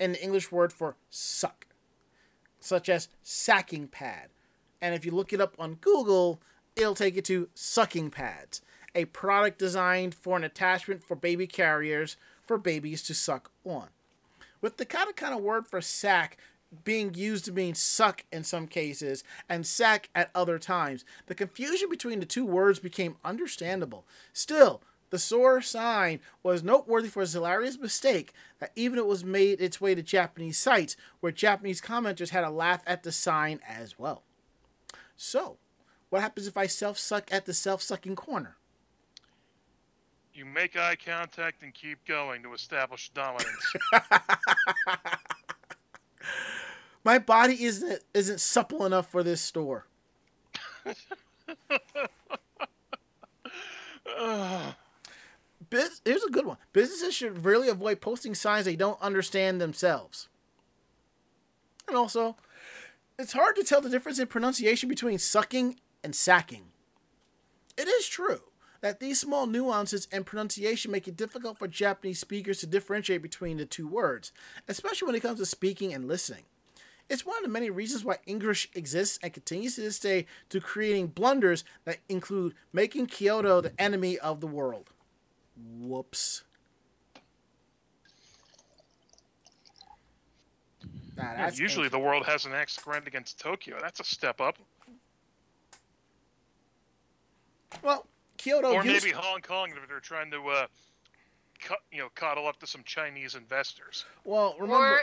[0.00, 1.68] in the English word for suck,
[2.58, 4.30] such as sacking pad.
[4.82, 6.40] And if you look it up on Google,
[6.74, 8.62] it'll take you to sucking pads,
[8.96, 13.90] a product designed for an attachment for baby carriers for babies to suck on.
[14.60, 16.36] With the katakana word for sack
[16.84, 21.88] being used to mean suck in some cases and sack at other times, the confusion
[21.88, 24.06] between the two words became understandable.
[24.32, 29.60] Still, the sore sign was noteworthy for its hilarious mistake that even it was made
[29.60, 33.98] its way to Japanese sites, where Japanese commenters had a laugh at the sign as
[33.98, 34.24] well.
[35.16, 35.58] So,
[36.10, 38.56] what happens if I self suck at the self sucking corner?
[40.32, 43.72] You make eye contact and keep going to establish dominance.
[47.04, 49.86] My body isn't isn't supple enough for this store.
[55.70, 56.56] Biz- here's a good one.
[56.72, 60.28] Businesses should really avoid posting signs they don't understand themselves.
[61.86, 62.36] And also,
[63.18, 66.66] it's hard to tell the difference in pronunciation between sucking and sacking.
[67.76, 68.40] It is true
[68.80, 73.56] that these small nuances and pronunciation make it difficult for Japanese speakers to differentiate between
[73.56, 74.32] the two words,
[74.68, 76.44] especially when it comes to speaking and listening.
[77.08, 80.60] It's one of the many reasons why English exists and continues to this day to
[80.60, 84.90] creating blunders that include making Kyoto the enemy of the world.
[85.56, 86.44] Whoops.
[91.16, 93.78] Nah, that's Usually the world has an axe to grind against Tokyo.
[93.80, 94.56] That's a step up.
[97.82, 98.06] well,
[98.36, 100.66] Kyoto or used, maybe Hong Kong if they're trying to, uh,
[101.60, 104.04] cut, you know, coddle up to some Chinese investors.
[104.24, 105.00] well remember Or,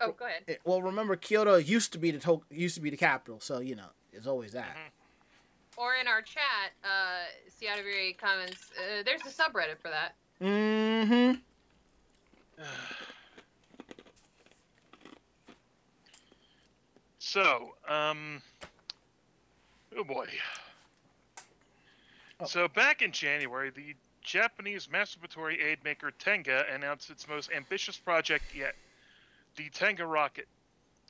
[0.00, 0.42] oh, go ahead.
[0.48, 3.60] eh, well remember Kyoto used to be the to- used to be the capital, so
[3.60, 4.76] you know it's always that.
[5.76, 10.14] Or in our chat, uh, Ciataviri comments, uh, there's a subreddit for that.
[10.40, 11.34] Mm-hmm.
[17.18, 18.42] So, um,
[19.96, 20.26] oh boy.
[22.40, 22.46] Oh.
[22.46, 28.44] So back in January, the Japanese masturbatory aid maker Tenga announced its most ambitious project
[28.54, 28.74] yet,
[29.60, 30.46] the Tenga rocket.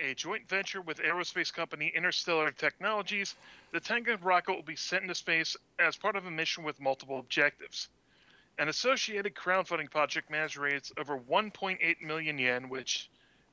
[0.00, 3.36] A joint venture with aerospace company Interstellar Technologies,
[3.72, 7.18] the Tenga rocket will be sent into space as part of a mission with multiple
[7.20, 7.88] objectives.
[8.58, 13.08] An associated crowdfunding project managed raised over 1.8 million yen, which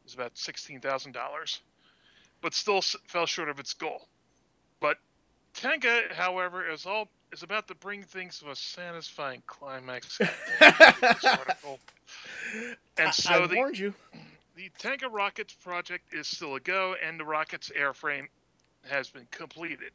[0.07, 1.59] is about $16,000
[2.41, 4.07] but still s- fell short of its goal.
[4.79, 4.97] But
[5.53, 10.19] Tenga, however, is all is about to bring things to a satisfying climax.
[12.97, 13.93] And I, so I the, warned you.
[14.57, 18.25] The Tenga rockets project is still a go, and the rocket's airframe
[18.89, 19.91] has been completed.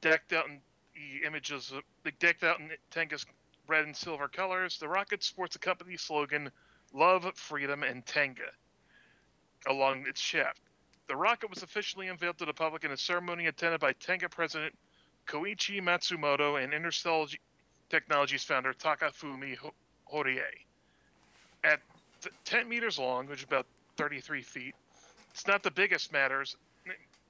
[0.00, 0.60] Decked out in
[0.94, 1.72] the images,
[2.04, 3.26] the decked out in Tenga's
[3.66, 6.52] red and silver colors, the rocket sports a company slogan
[6.94, 8.52] "Love, Freedom, and Tenga"
[9.66, 10.60] along its shaft.
[11.08, 14.78] The rocket was officially unveiled to the public in a ceremony attended by Tenga president
[15.26, 17.26] Koichi Matsumoto and Interstellar
[17.88, 19.74] Technologies founder Takafumi Ho-
[20.12, 20.40] Horie.
[21.64, 21.80] At
[22.28, 23.66] th- 10 meters long, which is about
[23.96, 24.74] 33 feet,
[25.32, 26.56] it's not the biggest matters.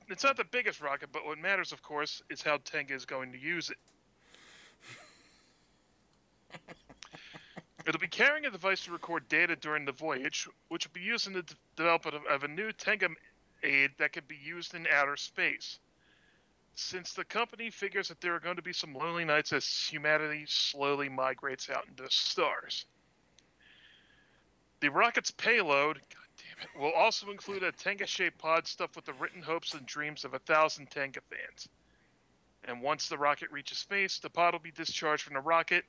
[0.08, 3.32] It's not the biggest rocket, but what matters, of course, is how Tenga is going
[3.32, 3.76] to use it.
[7.86, 11.28] It'll be carrying a device to record data during the voyage, which will be used
[11.28, 13.08] in the d- development of, of a new Tenga
[13.62, 15.78] aid that can be used in outer space.
[16.74, 20.44] Since the company figures that there are going to be some lonely nights as humanity
[20.48, 22.86] slowly migrates out into the stars.
[24.80, 26.00] The rocket's payload,
[26.78, 30.38] will also include a Tenga-shaped pod stuffed with the written hopes and dreams of a
[30.38, 31.68] thousand Tenga fans.
[32.64, 35.84] And once the rocket reaches space, the pod will be discharged from the rocket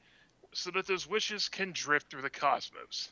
[0.54, 3.12] so that those wishes can drift through the cosmos.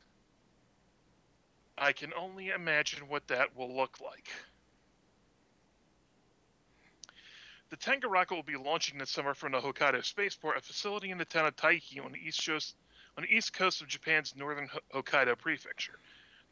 [1.78, 4.30] I can only imagine what that will look like.
[7.70, 11.18] The Tenga rocket will be launching this summer from the Hokkaido spaceport, a facility in
[11.18, 12.76] the town of Taiki on the east coast,
[13.18, 16.00] on the east coast of Japan's northern Hokkaido prefecture.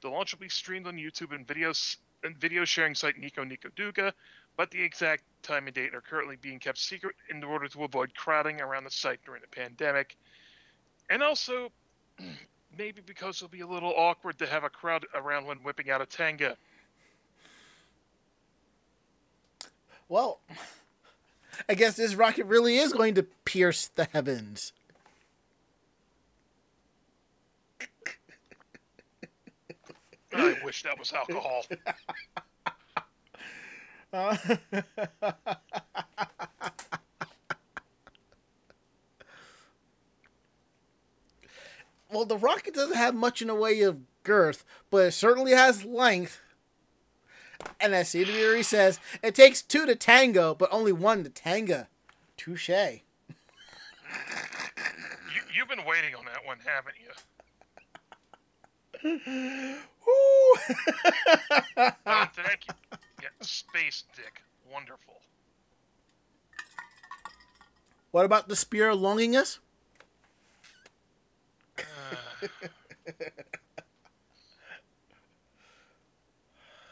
[0.01, 3.69] The launch will be streamed on YouTube and videos and video sharing site Nico Nico
[3.75, 4.13] Douga,
[4.55, 8.15] but the exact time and date are currently being kept secret in order to avoid
[8.15, 10.15] crowding around the site during the pandemic.
[11.09, 11.71] And also,
[12.77, 16.01] maybe because it'll be a little awkward to have a crowd around when whipping out
[16.01, 16.55] a tanga.
[20.07, 20.39] Well,
[21.69, 24.73] I guess this rocket really is going to pierce the heavens.
[30.35, 31.65] I wish that was alcohol.
[34.11, 34.37] Uh,
[42.11, 45.83] well, the rocket doesn't have much in the way of girth, but it certainly has
[45.83, 46.39] length.
[47.79, 51.87] And as CWRE says, it takes two to tango, but only one to tanga.
[52.37, 52.69] Touche.
[52.69, 52.97] You,
[55.55, 57.09] you've been waiting on that one, haven't you?
[59.03, 59.11] Woo!
[60.07, 60.55] Oh,
[61.75, 62.73] thank you.
[63.21, 64.41] Yeah, space dick.
[64.71, 65.15] Wonderful.
[68.11, 69.59] what about the spear of longingness?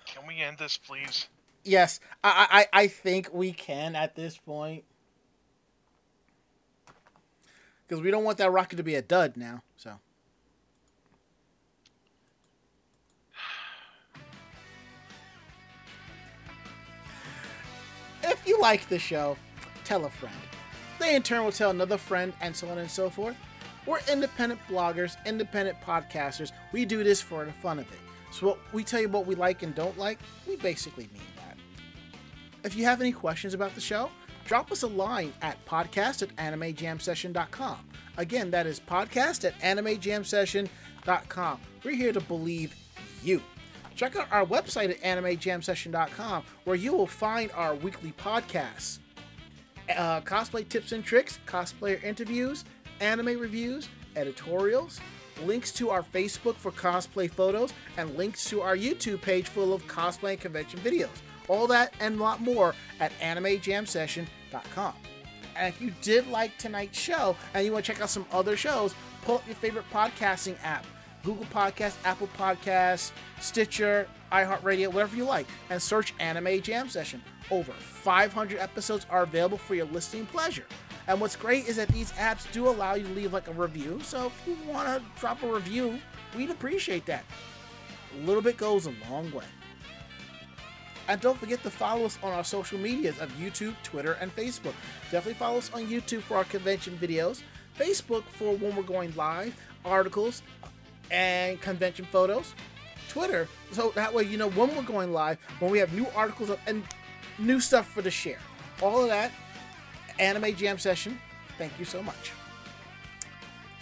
[0.06, 1.28] Can we end this, please?
[1.64, 4.84] Yes, I, I I think we can at this point.
[7.88, 9.62] Because we don't want that rocket to be a dud now.
[9.78, 10.00] So.
[18.42, 19.38] If you like the show,
[19.84, 20.34] tell a friend.
[20.98, 23.36] They in turn will tell another friend, and so on and so forth.
[23.86, 26.52] We're independent bloggers, independent podcasters.
[26.72, 28.00] We do this for the fun of it.
[28.32, 31.56] So what we tell you what we like and don't like, we basically mean that.
[32.64, 34.10] If you have any questions about the show,
[34.46, 37.78] drop us a line at podcast at animejamsession.com.
[38.18, 41.60] Again, that is podcast at animejamsession.com.
[41.84, 42.76] We're here to believe
[43.24, 43.42] you.
[44.02, 48.98] Check out our website at animejamsession.com where you will find our weekly podcasts,
[49.96, 52.66] uh, cosplay tips and tricks, cosplayer interviews,
[53.00, 55.00] anime reviews, editorials,
[55.44, 59.86] links to our Facebook for cosplay photos, and links to our YouTube page full of
[59.86, 61.22] cosplay and convention videos.
[61.48, 64.94] All that and a lot more at animejamsession.com.
[65.56, 68.58] And if you did like tonight's show and you want to check out some other
[68.58, 70.88] shows, pull up your favorite podcasting app
[71.24, 77.22] Google Podcasts, Apple Podcasts, Stitcher, iHeartRadio, whatever you like, and search Anime Jam Session.
[77.50, 80.66] Over 500 episodes are available for your listening pleasure.
[81.08, 84.00] And what's great is that these apps do allow you to leave like a review.
[84.04, 86.00] So if you want to drop a review,
[86.36, 87.26] we'd appreciate that.
[88.16, 89.46] A little bit goes a long way.
[91.08, 94.74] And don't forget to follow us on our social medias of YouTube, Twitter, and Facebook.
[95.12, 97.42] Definitely follow us on YouTube for our convention videos,
[97.78, 99.54] Facebook for when we're going live,
[99.84, 100.44] articles,
[101.12, 102.56] and convention photos,
[103.10, 106.50] Twitter, so that way you know when we're going live, when we have new articles
[106.50, 106.84] up and
[107.38, 108.40] new stuff for to share.
[108.82, 109.32] All of that,
[110.18, 111.20] Anime Jam Session.
[111.58, 112.32] Thank you so much.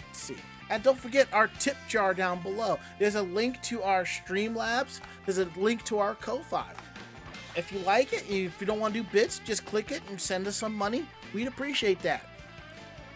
[0.08, 0.36] Let's see.
[0.68, 2.78] And don't forget our tip jar down below.
[2.98, 5.00] There's a link to our Streamlabs.
[5.24, 6.72] There's a link to our Ko-Fi.
[7.56, 10.20] If you like it, if you don't want to do bits, just click it and
[10.20, 11.06] send us some money.
[11.34, 12.29] We'd appreciate that.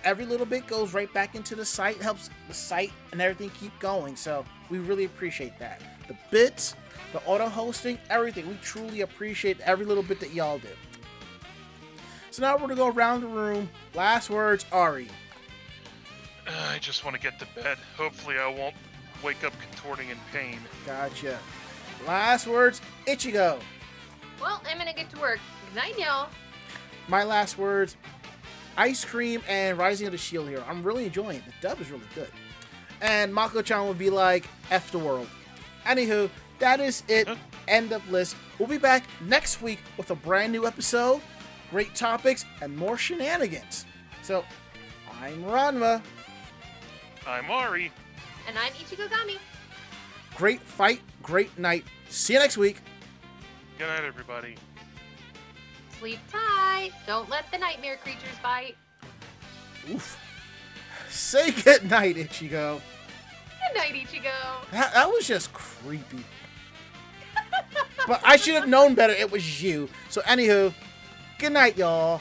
[0.05, 3.77] Every little bit goes right back into the site, helps the site and everything keep
[3.81, 4.17] going.
[4.17, 5.81] So we really appreciate that.
[6.09, 6.75] The bits,
[7.13, 8.47] the auto hosting, everything.
[8.47, 10.69] We truly appreciate every little bit that y'all do.
[12.31, 13.71] So now we're gonna go around the room.
[13.95, 15.09] Last words, Ari.
[16.47, 17.79] Uh, I just want to get to bed.
[17.97, 18.75] Hopefully, I won't
[19.23, 20.59] wake up contorting in pain.
[20.85, 21.39] Gotcha.
[22.07, 23.59] Last words, Ichigo.
[24.41, 25.39] Well, I'm gonna get to work.
[25.69, 26.29] Good night, y'all.
[27.09, 27.97] My last words,
[28.77, 30.65] Ice Cream and Rising of the Shield Hero.
[30.69, 31.45] I'm really enjoying it.
[31.47, 32.31] The dub is really good.
[33.01, 35.29] And Mako-chan would be like, F the world.
[35.85, 37.29] Anywho, that is it.
[37.69, 38.37] End of list.
[38.59, 41.21] We'll be back next week with a brand new episode,
[41.71, 43.87] great topics, and more shenanigans.
[44.23, 44.45] So,
[45.21, 46.03] I'm Ranma.
[47.27, 47.93] I'm Ari.
[48.49, 49.39] And I'm Ichigo Gami.
[50.37, 51.85] Great fight, great night.
[52.09, 52.81] See you next week.
[53.79, 54.57] Good night, everybody.
[55.99, 56.91] Sleep tight.
[57.07, 58.77] Don't let the nightmare creatures bite.
[59.91, 60.19] Oof.
[61.09, 62.81] Say good night, Ichigo.
[62.81, 64.71] Good night, Ichigo.
[64.73, 66.25] That, that was just creepy.
[68.07, 69.13] but I should have known better.
[69.13, 69.89] It was you.
[70.11, 70.73] So, anywho,
[71.39, 72.21] good night, y'all.